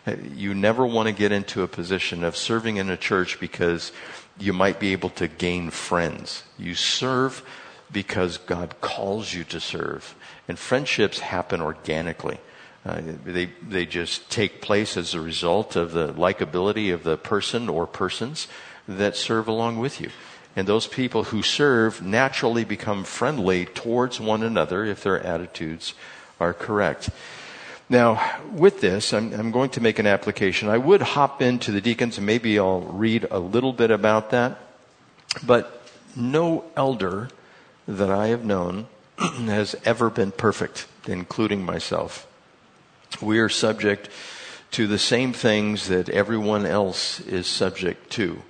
[0.07, 3.93] Uh, you never want to get into a position of serving in a church because
[4.39, 6.43] you might be able to gain friends.
[6.59, 7.45] You serve
[7.93, 10.15] because God calls you to serve.
[10.49, 12.39] And friendships happen organically.
[12.85, 17.69] Uh, they, they just take place as a result of the likability of the person
[17.69, 18.47] or persons
[18.87, 20.11] that serve along with you.
[20.55, 25.95] And those people who serve naturally become friendly towards one another if their attitudes
[26.39, 27.11] are correct.
[27.89, 30.69] Now, with this, I'm, I'm, going to make an application.
[30.69, 34.59] I would hop into the deacons and maybe I'll read a little bit about that.
[35.45, 35.83] But
[36.15, 37.29] no elder
[37.89, 38.87] that I have known
[39.19, 42.27] has ever been perfect, including myself.
[43.21, 44.09] We are subject
[44.73, 48.43] to the same things that everyone else is subject to.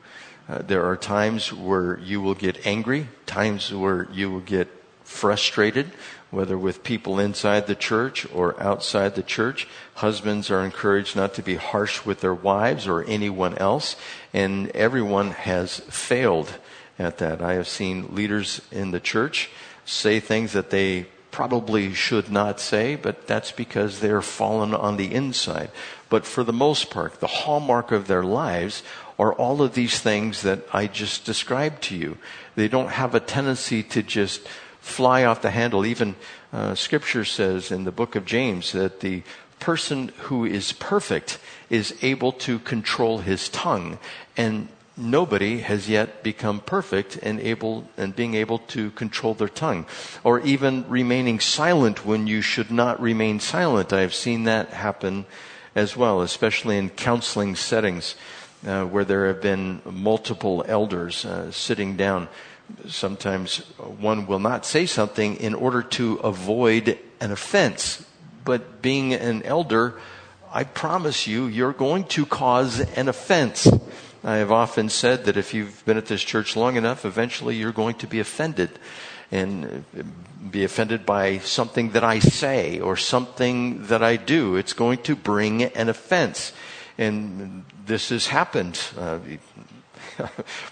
[0.48, 4.68] Uh, there are times where you will get angry, times where you will get
[5.02, 5.90] frustrated,
[6.30, 9.68] whether with people inside the church or outside the church.
[9.96, 13.96] Husbands are encouraged not to be harsh with their wives or anyone else,
[14.32, 16.58] and everyone has failed
[16.98, 17.40] at that.
[17.40, 19.50] I have seen leaders in the church
[19.84, 25.12] say things that they probably should not say, but that's because they're fallen on the
[25.12, 25.68] inside.
[26.08, 28.84] But for the most part, the hallmark of their lives
[29.18, 32.18] are all of these things that I just described to you.
[32.54, 34.46] They don't have a tendency to just
[34.78, 35.84] fly off the handle.
[35.84, 36.14] Even
[36.52, 39.24] uh, Scripture says in the book of James that the
[39.58, 43.98] person who is perfect is able to control his tongue
[44.36, 49.86] and nobody has yet become perfect and able and being able to control their tongue
[50.22, 53.92] or even remaining silent when you should not remain silent.
[53.92, 55.26] I have seen that happen
[55.74, 58.14] as well especially in counseling settings
[58.66, 62.28] uh, where there have been multiple elders uh, sitting down.
[62.88, 68.06] Sometimes one will not say something in order to avoid an offense
[68.44, 69.98] but being an elder
[70.52, 73.66] i promise you you're going to cause an offense
[74.24, 77.72] I have often said that if you've been at this church long enough, eventually you're
[77.72, 78.70] going to be offended
[79.30, 79.84] and
[80.50, 84.56] be offended by something that I say or something that I do.
[84.56, 86.52] It's going to bring an offense.
[86.96, 88.80] And this has happened.
[88.98, 89.18] Uh,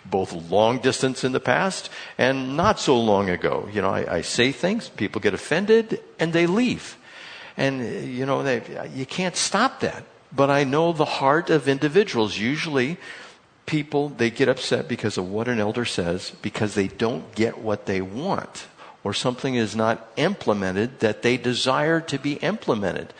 [0.06, 3.68] both long distance in the past and not so long ago.
[3.72, 6.96] You know, I, I say things, people get offended, and they leave.
[7.56, 8.62] And, you know, they,
[8.94, 10.04] you can't stop that.
[10.34, 12.38] But I know the heart of individuals.
[12.38, 12.98] Usually,
[13.72, 17.86] people, they get upset because of what an elder says, because they don't get what
[17.86, 18.66] they want,
[19.02, 23.14] or something is not implemented that they desire to be implemented.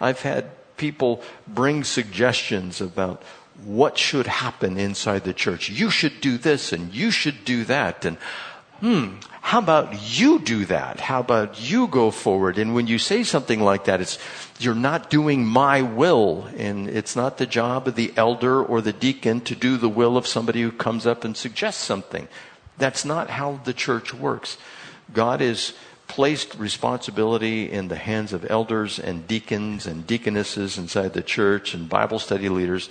[0.00, 3.22] I've had people bring suggestions about
[3.64, 5.70] what should happen inside the church.
[5.70, 8.04] You should do this and you should do that.
[8.04, 8.16] And
[8.80, 10.98] hmm, how about you do that?
[10.98, 12.58] How about you go forward?
[12.58, 14.18] And when you say something like that, it's,
[14.64, 16.46] you're not doing my will.
[16.56, 20.16] And it's not the job of the elder or the deacon to do the will
[20.16, 22.28] of somebody who comes up and suggests something.
[22.78, 24.58] That's not how the church works.
[25.12, 25.74] God has
[26.08, 31.88] placed responsibility in the hands of elders and deacons and deaconesses inside the church and
[31.88, 32.90] Bible study leaders.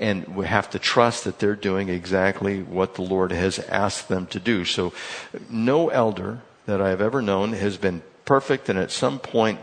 [0.00, 4.26] And we have to trust that they're doing exactly what the Lord has asked them
[4.28, 4.64] to do.
[4.64, 4.94] So
[5.50, 8.68] no elder that I have ever known has been perfect.
[8.68, 9.58] And at some point,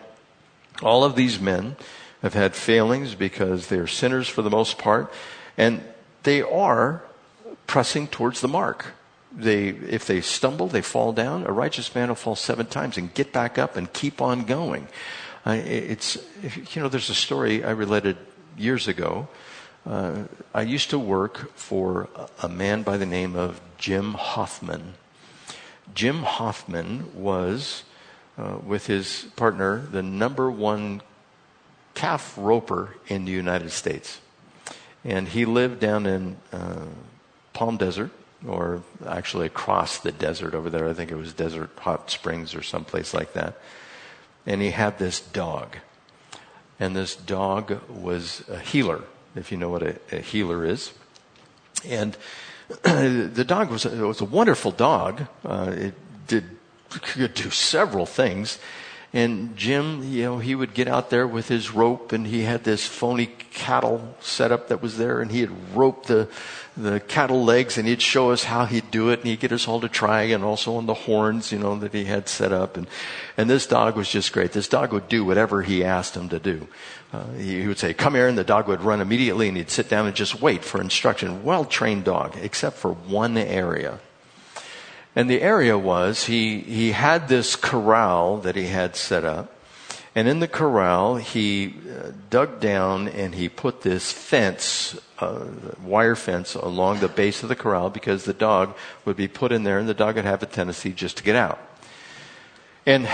[0.82, 1.76] all of these men
[2.22, 5.12] have had failings because they're sinners for the most part.
[5.58, 5.84] And
[6.24, 7.04] they are
[7.68, 8.94] pressing towards the mark
[9.32, 11.46] they, if they stumble, they fall down.
[11.46, 14.88] A righteous man will fall seven times and get back up and keep on going.
[15.46, 16.18] It's,
[16.76, 18.18] you know, there's a story I related
[18.58, 19.28] years ago.
[19.86, 20.24] Uh,
[20.54, 22.10] I used to work for
[22.44, 24.96] a man by the name of Jim Hoffman.
[25.96, 27.84] Jim Hoffman was,
[28.40, 31.02] uh, with his partner, the number one
[31.94, 34.22] calf roper in the United States.
[35.04, 36.86] And he lived down in uh,
[37.52, 38.12] Palm Desert
[38.48, 40.88] or actually across the desert over there.
[40.88, 43.60] I think it was Desert Hot Springs or someplace like that.
[44.46, 45.78] And he had this dog.
[46.80, 49.04] And this dog was a heeler,
[49.36, 50.94] if you know what a, a heeler is.
[51.86, 52.16] And
[52.84, 55.28] the dog was a, was a wonderful dog.
[55.44, 55.94] Uh, it
[56.28, 56.59] did
[56.90, 58.58] could do several things.
[59.12, 62.64] And Jim, you know, he would get out there with his rope and he had
[62.64, 66.28] this phony cattle setup that was there and he'd rope the,
[66.78, 69.68] the cattle legs and he'd show us how he'd do it and he'd get us
[69.68, 72.78] all to try and also on the horns, you know, that he had set up.
[72.78, 72.86] And,
[73.36, 74.52] and this dog was just great.
[74.52, 76.68] This dog would do whatever he asked him to do.
[77.12, 79.72] Uh, he, he would say, come here and the dog would run immediately and he'd
[79.72, 81.44] sit down and just wait for instruction.
[81.44, 84.00] Well trained dog, except for one area.
[85.16, 89.56] And the area was he, he had this corral that he had set up.
[90.16, 95.46] And in the corral, he uh, dug down and he put this fence, uh,
[95.84, 99.64] wire fence, along the base of the corral because the dog would be put in
[99.64, 101.60] there and the dog would have a tendency just to get out.
[102.86, 103.08] And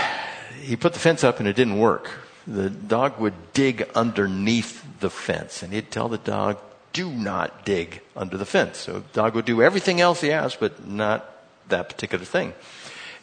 [0.62, 2.10] he put the fence up and it didn't work.
[2.46, 6.58] The dog would dig underneath the fence and he'd tell the dog,
[6.92, 8.78] do not dig under the fence.
[8.78, 11.35] So the dog would do everything else he asked, but not
[11.68, 12.54] that particular thing.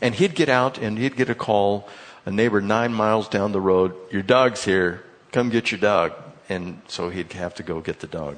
[0.02, 1.88] And he'd get out and he'd get a call,
[2.26, 6.14] a neighbor nine miles down the road, your dog's here, come get your dog.
[6.50, 8.38] And so he'd have to go get the dog.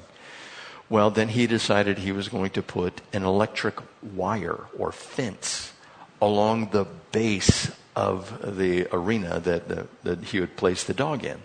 [0.89, 5.73] Well, then he decided he was going to put an electric wire or fence
[6.21, 11.39] along the base of the arena that, uh, that he would place the dog in.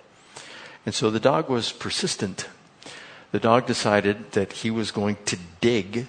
[0.85, 2.49] And so the dog was persistent.
[3.33, 6.09] The dog decided that he was going to dig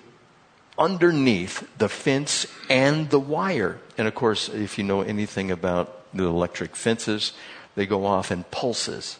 [0.78, 3.80] underneath the fence and the wire.
[3.98, 7.34] And of course, if you know anything about the electric fences,
[7.76, 9.18] they go off in pulses.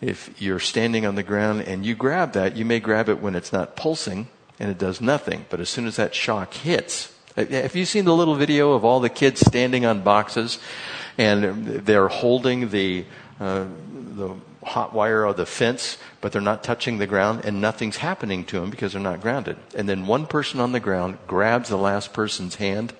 [0.00, 3.34] If you're standing on the ground and you grab that, you may grab it when
[3.34, 4.28] it's not pulsing
[4.58, 5.46] and it does nothing.
[5.48, 9.00] But as soon as that shock hits, have you seen the little video of all
[9.00, 10.58] the kids standing on boxes
[11.16, 13.04] and they're holding the,
[13.40, 14.34] uh, the
[14.64, 18.60] hot wire or the fence, but they're not touching the ground and nothing's happening to
[18.60, 19.56] them because they're not grounded.
[19.74, 22.92] And then one person on the ground grabs the last person's hand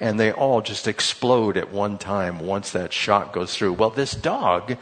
[0.00, 3.74] and they all just explode at one time once that shot goes through.
[3.74, 4.76] Well, this dog,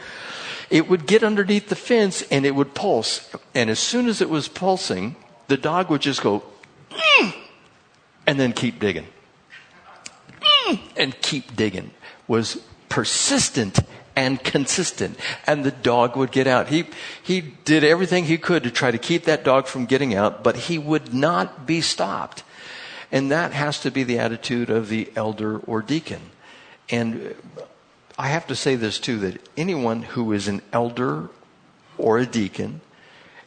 [0.71, 3.29] it would get underneath the fence and it would pulse.
[3.55, 5.17] And as soon as it was pulsing,
[5.49, 6.45] the dog would just go,
[6.91, 7.35] mm,
[8.27, 9.07] and then keep digging.
[10.41, 11.91] Mm, and keep digging.
[12.29, 13.81] Was persistent
[14.19, 15.17] and consistent.
[15.47, 16.67] And the dog would get out.
[16.67, 16.87] He,
[17.23, 20.57] he did everything he could to try to keep that dog from getting out, but
[20.57, 22.43] he would not be stopped.
[23.13, 26.21] And that has to be the attitude of the elder or deacon.
[26.91, 27.37] And
[28.19, 31.31] I have to say this too that anyone who is an elder
[31.97, 32.81] or a deacon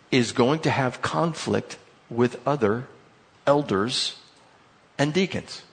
[0.09, 1.77] is going to have conflict
[2.09, 2.87] with other
[3.45, 4.15] elders
[4.97, 5.63] and deacons.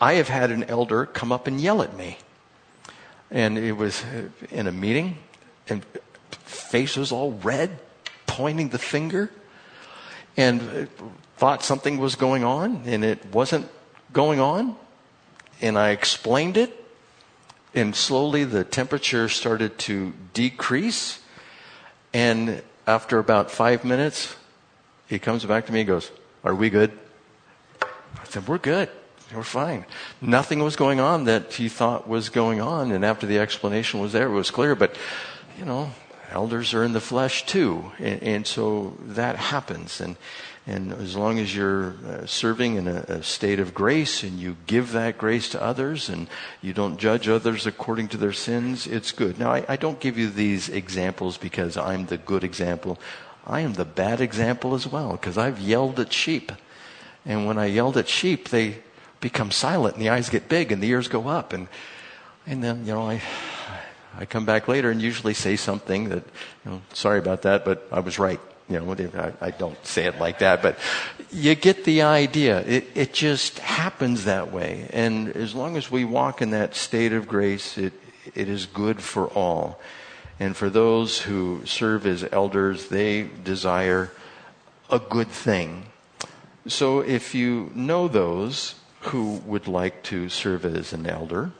[0.00, 2.16] I have had an elder come up and yell at me
[3.30, 4.04] and it was
[4.50, 5.18] in a meeting,
[5.68, 5.84] and
[6.30, 7.78] face was all red,
[8.26, 9.30] pointing the finger,
[10.36, 10.88] and
[11.36, 13.68] thought something was going on, and it wasn't
[14.12, 14.76] going on.
[15.60, 16.84] And I explained it,
[17.74, 21.20] and slowly the temperature started to decrease.
[22.12, 24.36] And after about five minutes,
[25.06, 26.10] he comes back to me and goes,
[26.42, 26.92] Are we good?
[27.82, 28.90] I said, We're good.
[29.34, 29.84] They were fine.
[30.20, 32.92] Nothing was going on that he thought was going on.
[32.92, 34.76] And after the explanation was there, it was clear.
[34.76, 34.94] But,
[35.58, 35.90] you know,
[36.30, 37.90] elders are in the flesh too.
[37.98, 40.00] And, and so that happens.
[40.00, 40.16] And,
[40.68, 44.56] and as long as you're uh, serving in a, a, state of grace and you
[44.68, 46.28] give that grace to others and
[46.62, 49.40] you don't judge others according to their sins, it's good.
[49.40, 53.00] Now, I, I don't give you these examples because I'm the good example.
[53.44, 56.52] I am the bad example as well because I've yelled at sheep.
[57.26, 58.76] And when I yelled at sheep, they
[59.24, 61.56] become silent and the eyes get big and the ears go up.
[61.56, 61.66] And
[62.46, 63.22] And then, you know, I,
[64.20, 66.24] I come back later and usually say something that,
[66.62, 68.40] you know, sorry about that, but I was right.
[68.68, 70.76] You know, I, I don't say it like that, but
[71.32, 72.60] you get the idea.
[72.68, 74.88] It, it just happens that way.
[74.92, 77.94] And as long as we walk in that state of grace, it,
[78.34, 79.80] it is good for all.
[80.38, 84.12] And for those who serve as elders, they desire
[84.90, 85.88] a good thing.
[86.66, 88.74] So if you know those
[89.06, 91.52] who would like to serve as an elder,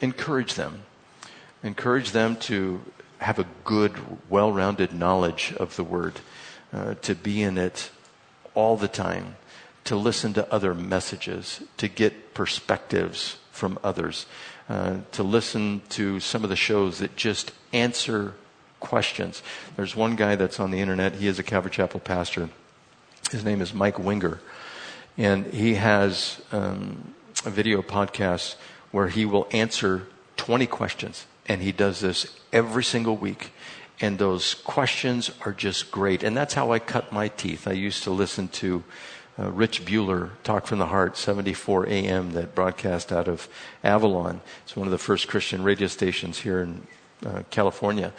[0.00, 0.82] encourage them.
[1.62, 2.80] Encourage them to
[3.18, 3.94] have a good,
[4.30, 6.20] well rounded knowledge of the Word,
[6.72, 7.90] uh, to be in it
[8.54, 9.36] all the time,
[9.84, 14.26] to listen to other messages, to get perspectives from others,
[14.68, 18.34] uh, to listen to some of the shows that just answer
[18.80, 19.42] questions.
[19.76, 22.48] There's one guy that's on the internet, he is a Calvary Chapel pastor
[23.30, 24.40] his name is Mike Winger.
[25.20, 27.12] And he has um,
[27.44, 28.54] a video podcast
[28.90, 30.06] where he will answer
[30.38, 31.26] 20 questions.
[31.46, 33.52] And he does this every single week.
[34.00, 36.22] And those questions are just great.
[36.22, 37.68] And that's how I cut my teeth.
[37.68, 38.82] I used to listen to
[39.38, 43.46] uh, Rich Buhler, Talk from the Heart, 74 AM, that broadcast out of
[43.84, 44.40] Avalon.
[44.64, 46.86] It's one of the first Christian radio stations here in
[47.26, 48.14] uh, California.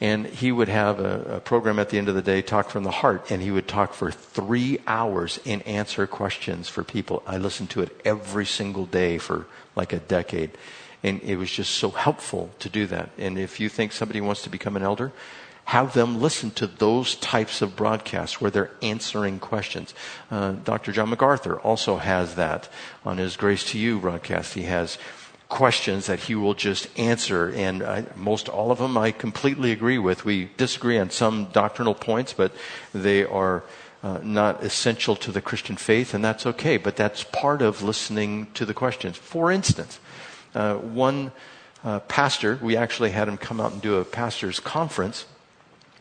[0.00, 2.84] And he would have a, a, program at the end of the day, Talk from
[2.84, 7.22] the Heart, and he would talk for three hours and answer questions for people.
[7.26, 10.52] I listened to it every single day for like a decade.
[11.02, 13.10] And it was just so helpful to do that.
[13.18, 15.12] And if you think somebody wants to become an elder,
[15.68, 19.92] have them listen to those types of broadcasts where they're answering questions.
[20.30, 20.92] Uh, Dr.
[20.92, 22.70] John MacArthur also has that
[23.04, 24.54] on his Grace to You broadcast.
[24.54, 24.96] He has
[25.48, 27.50] questions that he will just answer.
[27.50, 30.24] And I, most all of them I completely agree with.
[30.24, 32.52] We disagree on some doctrinal points, but
[32.92, 33.64] they are
[34.02, 36.76] uh, not essential to the Christian faith, and that's okay.
[36.76, 39.16] But that's part of listening to the questions.
[39.16, 39.98] For instance,
[40.54, 41.32] uh, one
[41.82, 45.26] uh, pastor, we actually had him come out and do a pastor's conference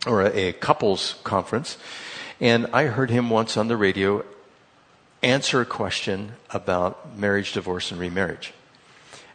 [0.05, 1.77] or a, a couples conference.
[2.39, 4.23] And I heard him once on the radio
[5.23, 8.53] answer a question about marriage, divorce, and remarriage.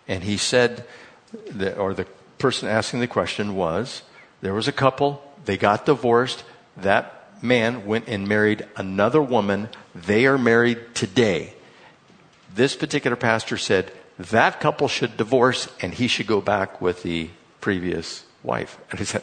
[0.08, 0.84] And he said,
[1.52, 2.06] that, or the
[2.38, 4.02] person asking the question was,
[4.40, 6.44] there was a couple, they got divorced,
[6.76, 11.54] that man went and married another woman, they are married today.
[12.54, 17.30] This particular pastor said, that couple should divorce and he should go back with the
[17.60, 18.78] previous wife.
[18.90, 19.22] And he said,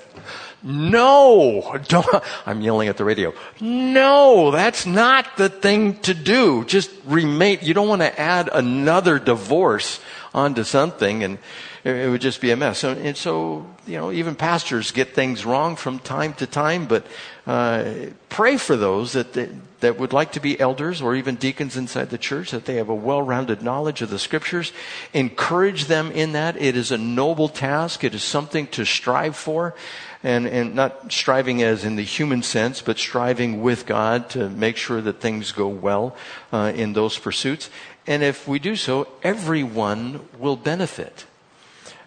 [0.64, 2.08] no, don't,
[2.46, 3.34] I'm yelling at the radio.
[3.60, 6.66] No, that's not the thing to do.
[6.66, 10.00] Just remain, you don't want to add another divorce
[10.34, 11.38] onto something and
[11.84, 12.84] it would just be a mess.
[12.84, 17.08] And so, you know, even pastors get things wrong from time to time, but
[17.48, 17.86] uh,
[18.28, 19.50] pray for those that, that,
[19.80, 22.90] that would like to be elders or even deacons inside the church, that they have
[22.90, 24.74] a well-rounded knowledge of the scriptures.
[25.14, 26.58] Encourage them in that.
[26.58, 28.04] It is a noble task.
[28.04, 29.74] It is something to strive for.
[30.22, 34.76] And, and not striving as in the human sense, but striving with God to make
[34.76, 36.14] sure that things go well
[36.52, 37.70] uh, in those pursuits.
[38.10, 41.28] And if we do so, everyone will benefit.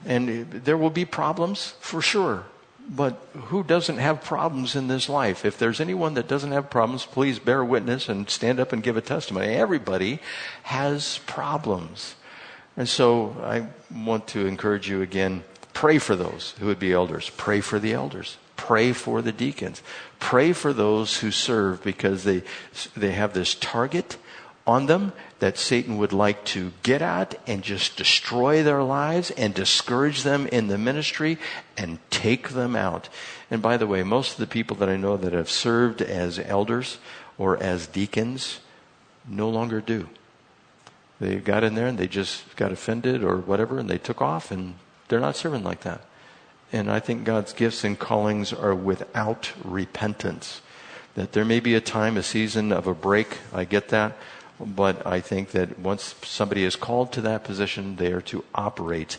[0.05, 2.42] And there will be problems for sure.
[2.88, 5.44] But who doesn't have problems in this life?
[5.44, 8.96] If there's anyone that doesn't have problems, please bear witness and stand up and give
[8.96, 9.55] a testimony.
[9.55, 10.18] Everybody
[10.64, 12.16] has problems.
[12.76, 17.30] And so I want to encourage you again pray for those who would be elders,
[17.36, 19.82] pray for the elders, pray for the deacons,
[20.18, 22.42] pray for those who serve because they,
[22.96, 24.16] they have this target
[24.66, 29.52] on them that Satan would like to get at and just destroy their lives and
[29.54, 31.38] discourage them in the ministry
[31.76, 33.08] and take them out.
[33.50, 36.38] And by the way, most of the people that I know that have served as
[36.38, 36.98] elders
[37.38, 38.60] or as deacons
[39.28, 40.08] no longer do.
[41.18, 44.50] They got in there and they just got offended or whatever and they took off
[44.50, 44.74] and
[45.08, 46.02] they're not serving like that.
[46.72, 50.62] And I think God's gifts and callings are without repentance.
[51.14, 53.38] That there may be a time, a season of a break.
[53.52, 54.16] I get that.
[54.61, 59.18] But I think that once somebody is called to that position, they are to operate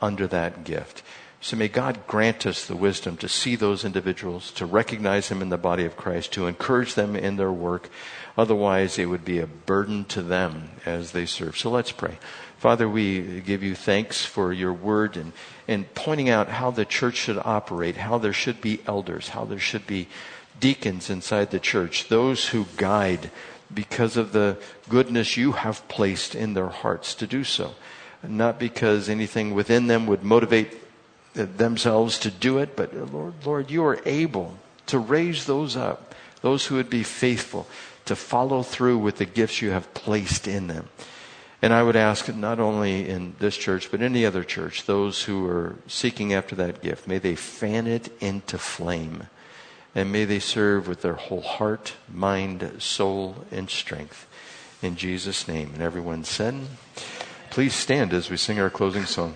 [0.00, 1.02] under that gift.
[1.40, 5.50] So may God grant us the wisdom to see those individuals, to recognize them in
[5.50, 7.90] the body of Christ, to encourage them in their work.
[8.38, 11.58] Otherwise, it would be a burden to them as they serve.
[11.58, 12.18] So let's pray.
[12.56, 15.34] Father, we give you thanks for your word and,
[15.68, 19.58] and pointing out how the church should operate, how there should be elders, how there
[19.58, 20.08] should be
[20.60, 23.30] deacons inside the church, those who guide
[23.72, 24.58] because of the
[24.88, 27.74] goodness you have placed in their hearts to do so.
[28.22, 30.78] Not because anything within them would motivate
[31.34, 36.66] themselves to do it, but Lord, Lord, you are able to raise those up, those
[36.66, 37.66] who would be faithful,
[38.04, 40.88] to follow through with the gifts you have placed in them.
[41.62, 45.46] And I would ask not only in this church, but any other church, those who
[45.46, 49.28] are seeking after that gift, may they fan it into flame.
[49.94, 54.26] And may they serve with their whole heart, mind, soul, and strength.
[54.82, 55.70] In Jesus' name.
[55.74, 56.54] And everyone said,
[57.50, 59.34] please stand as we sing our closing song.